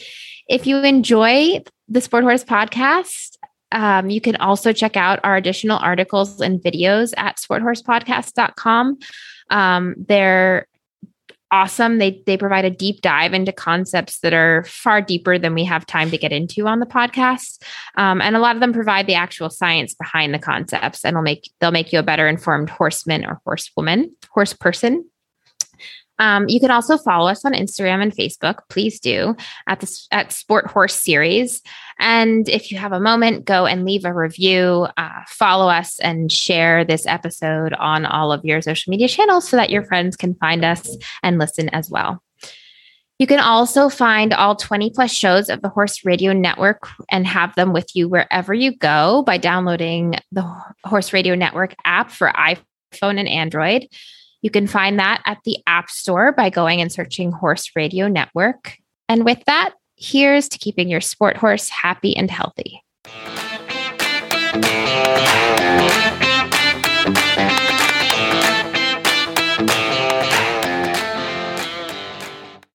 If 0.49 0.67
you 0.67 0.79
enjoy 0.79 1.63
the 1.89 2.01
Sport 2.01 2.25
Horse 2.25 2.43
podcast, 2.45 3.37
um, 3.73 4.09
you 4.11 4.21
can 4.21 4.37
also 4.37 4.73
check 4.73 4.97
out 4.97 5.19
our 5.25 5.35
additional 5.37 5.79
articles 5.79 6.41
and 6.41 6.61
videos 6.61 7.13
at 7.17 7.39
sporthorsepodcast.com. 7.39 8.99
Um, 9.51 9.95
they're 9.99 10.69
awesome. 11.51 11.99
They 11.99 12.23
they 12.27 12.37
provide 12.37 12.65
a 12.65 12.71
deep 12.71 13.01
dive 13.01 13.35
into 13.35 13.53
concepts 13.53 14.21
that 14.21 14.33
are 14.33 14.65
far 14.65 15.01
deeper 15.01 15.39
than 15.39 15.55
we 15.55 15.65
have 15.65 15.87
time 15.87 16.11
to 16.11 16.19
get 16.19 16.33
into 16.33 16.67
on 16.67 16.81
the 16.81 16.87
podcast, 16.87 17.63
um, 17.97 18.21
and 18.21 18.37
a 18.37 18.41
lot 18.41 18.57
of 18.57 18.61
them 18.61 18.73
provide 18.73 19.07
the 19.07 19.15
actual 19.15 19.51
science 19.51 19.95
behind 19.95 20.35
the 20.35 20.39
concepts, 20.39 21.05
and 21.05 21.17
will 21.17 21.23
make 21.23 21.51
they'll 21.61 21.71
make 21.71 21.93
you 21.93 21.99
a 21.99 22.03
better 22.03 22.29
informed 22.29 22.71
horseman 22.71 23.25
or 23.25 23.41
horsewoman, 23.45 24.15
horse 24.31 24.53
person. 24.53 25.05
Um, 26.19 26.49
you 26.49 26.61
can 26.61 26.71
also 26.71 26.97
follow 26.97 27.29
us 27.29 27.45
on 27.45 27.53
Instagram 27.53 28.03
and 28.03 28.15
Facebook. 28.15 28.61
Please 28.69 28.99
do 29.01 29.37
at 29.67 29.81
the 29.81 30.07
at 30.11 30.33
Sport 30.33 30.67
Horse 30.67 30.95
Series. 30.95 31.63
And 31.99 32.49
if 32.49 32.71
you 32.71 32.79
have 32.79 32.93
a 32.93 33.01
moment, 33.01 33.45
go 33.45 33.67
and 33.67 33.85
leave 33.85 34.05
a 34.05 34.13
review, 34.13 34.87
uh, 34.97 35.23
follow 35.29 35.69
us, 35.69 35.99
and 36.01 36.31
share 36.31 36.85
this 36.85 37.07
episode 37.07 37.73
on 37.75 38.05
all 38.07 38.33
of 38.33 38.45
your 38.45 38.61
social 38.63 38.91
media 38.91 39.09
channels 39.09 39.49
so 39.49 39.57
that 39.57 39.71
your 39.71 39.85
friends 39.85 40.17
can 40.17 40.35
find 40.35 40.65
us 40.65 40.97
and 41.23 41.39
listen 41.39 41.69
as 41.71 41.91
well. 41.91 42.23
You 43.19 43.27
can 43.27 43.41
also 43.41 43.89
find 43.89 44.35
all 44.35 44.57
20 44.57 44.91
plus 44.91 45.11
shows 45.11 45.49
of 45.49 45.63
the 45.63 45.71
Horse 45.71 46.05
Radio 46.05 46.35
Network 46.35 46.87
and 47.11 47.27
have 47.27 47.55
them 47.55 47.73
with 47.73 47.97
you 47.97 48.11
wherever 48.11 48.53
you 48.53 48.77
go 48.77 49.23
by 49.23 49.39
downloading 49.39 50.17
the 50.33 50.45
Horse 50.85 51.15
Radio 51.15 51.35
Network 51.35 51.75
app 51.87 52.11
for 52.11 52.31
iPhone 52.31 53.19
and 53.19 53.29
Android. 53.29 53.87
You 54.47 54.51
can 54.51 54.69
find 54.69 54.97
that 55.01 55.23
at 55.27 55.39
the 55.45 55.59
App 55.67 55.91
Store 55.91 56.31
by 56.31 56.51
going 56.51 56.81
and 56.81 56.93
searching 56.93 57.33
Horse 57.33 57.73
Radio 57.75 58.07
Network. 58.07 58.79
And 59.09 59.25
with 59.25 59.43
that, 59.47 59.75
here's 59.97 60.49
to 60.51 60.59
keeping 60.59 60.89
your 60.89 61.01
sport 61.01 61.37
horse 61.37 61.69
happy 61.69 62.17
and 62.17 62.31
healthy. 62.31 62.81